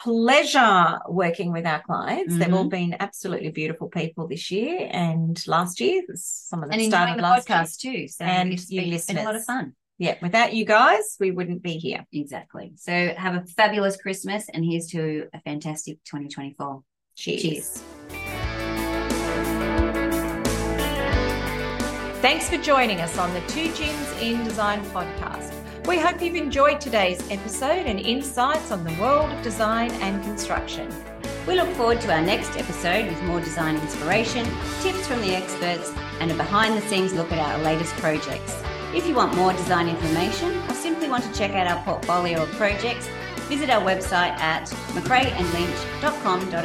pleasure 0.00 0.98
working 1.08 1.52
with 1.52 1.64
our 1.66 1.80
clients. 1.82 2.34
They've 2.36 2.48
Mm-hmm. 2.48 2.54
all 2.54 2.68
been 2.68 2.96
absolutely 2.98 3.50
beautiful 3.50 3.88
people 3.88 4.26
this 4.26 4.50
year 4.50 4.88
and 4.90 5.40
last 5.46 5.80
year. 5.80 6.02
Some 6.14 6.62
of 6.62 6.70
them 6.70 6.78
and 6.80 6.88
started 6.88 7.18
the 7.18 7.22
last 7.22 7.48
year. 7.48 7.58
podcast 7.58 7.78
too. 7.78 8.08
So 8.08 8.24
And 8.24 8.52
it's 8.52 8.68
you 8.70 8.80
been, 8.82 8.92
it's 8.92 9.06
been 9.06 9.18
a 9.18 9.24
lot 9.24 9.36
of 9.36 9.44
fun. 9.44 9.74
Yeah, 10.02 10.16
without 10.20 10.52
you 10.52 10.64
guys, 10.64 11.16
we 11.20 11.30
wouldn't 11.30 11.62
be 11.62 11.74
here. 11.74 12.04
Exactly. 12.12 12.72
So 12.74 13.14
have 13.16 13.36
a 13.36 13.46
fabulous 13.46 13.96
Christmas 13.96 14.48
and 14.48 14.64
here's 14.64 14.88
to 14.88 15.28
a 15.32 15.40
fantastic 15.42 16.02
2024. 16.06 16.82
Cheers. 17.14 17.42
Cheers. 17.42 17.84
Thanks 22.20 22.50
for 22.50 22.56
joining 22.56 23.00
us 23.00 23.16
on 23.16 23.32
the 23.32 23.40
Two 23.42 23.72
Gins 23.74 24.20
in 24.20 24.42
Design 24.42 24.84
podcast. 24.86 25.54
We 25.86 26.00
hope 26.00 26.20
you've 26.20 26.34
enjoyed 26.34 26.80
today's 26.80 27.22
episode 27.30 27.86
and 27.86 28.00
insights 28.00 28.72
on 28.72 28.82
the 28.82 29.00
world 29.00 29.30
of 29.30 29.40
design 29.44 29.92
and 30.02 30.20
construction. 30.24 30.92
We 31.46 31.54
look 31.54 31.68
forward 31.76 32.00
to 32.00 32.12
our 32.12 32.22
next 32.22 32.56
episode 32.56 33.06
with 33.06 33.22
more 33.22 33.38
design 33.38 33.76
inspiration, 33.76 34.46
tips 34.80 35.06
from 35.06 35.20
the 35.20 35.36
experts, 35.36 35.92
and 36.18 36.32
a 36.32 36.34
behind 36.34 36.76
the 36.76 36.82
scenes 36.88 37.12
look 37.12 37.30
at 37.30 37.38
our 37.38 37.62
latest 37.62 37.92
projects. 37.98 38.60
If 38.94 39.06
you 39.06 39.14
want 39.14 39.34
more 39.34 39.54
design 39.54 39.88
information 39.88 40.54
or 40.68 40.74
simply 40.74 41.08
want 41.08 41.24
to 41.24 41.32
check 41.32 41.52
out 41.52 41.66
our 41.66 41.82
portfolio 41.82 42.42
of 42.42 42.50
projects, 42.52 43.08
visit 43.48 43.70
our 43.70 43.80
website 43.80 44.36
at 44.38 44.68
mcraeandlynch.com.au 44.92 46.58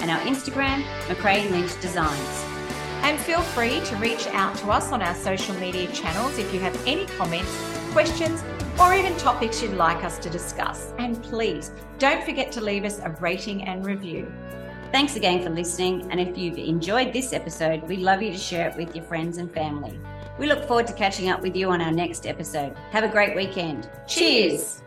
and 0.00 0.10
our 0.12 0.20
Instagram, 0.20 0.84
McRae 1.08 1.40
and 1.40 1.50
Lynch 1.50 1.80
Designs. 1.80 2.44
And 3.02 3.18
feel 3.18 3.40
free 3.40 3.80
to 3.80 3.96
reach 3.96 4.28
out 4.28 4.56
to 4.58 4.70
us 4.70 4.92
on 4.92 5.02
our 5.02 5.14
social 5.16 5.56
media 5.56 5.90
channels 5.90 6.38
if 6.38 6.54
you 6.54 6.60
have 6.60 6.80
any 6.86 7.06
comments, 7.06 7.50
questions, 7.90 8.44
or 8.80 8.94
even 8.94 9.16
topics 9.16 9.60
you'd 9.60 9.72
like 9.72 10.04
us 10.04 10.20
to 10.20 10.30
discuss. 10.30 10.92
And 10.98 11.20
please 11.20 11.72
don't 11.98 12.22
forget 12.22 12.52
to 12.52 12.60
leave 12.60 12.84
us 12.84 13.00
a 13.00 13.10
rating 13.20 13.64
and 13.64 13.84
review. 13.84 14.32
Thanks 14.92 15.16
again 15.16 15.42
for 15.42 15.50
listening, 15.50 16.08
and 16.12 16.20
if 16.20 16.38
you've 16.38 16.58
enjoyed 16.58 17.12
this 17.12 17.32
episode, 17.32 17.82
we'd 17.88 17.98
love 17.98 18.22
you 18.22 18.30
to 18.30 18.38
share 18.38 18.68
it 18.68 18.76
with 18.76 18.94
your 18.94 19.04
friends 19.04 19.38
and 19.38 19.52
family. 19.52 19.98
We 20.40 20.46
look 20.46 20.64
forward 20.64 20.86
to 20.86 20.94
catching 20.94 21.28
up 21.28 21.42
with 21.42 21.54
you 21.54 21.68
on 21.68 21.82
our 21.82 21.92
next 21.92 22.26
episode. 22.26 22.74
Have 22.92 23.04
a 23.04 23.08
great 23.08 23.36
weekend. 23.36 23.90
Cheers. 24.08 24.80
Cheers. 24.80 24.82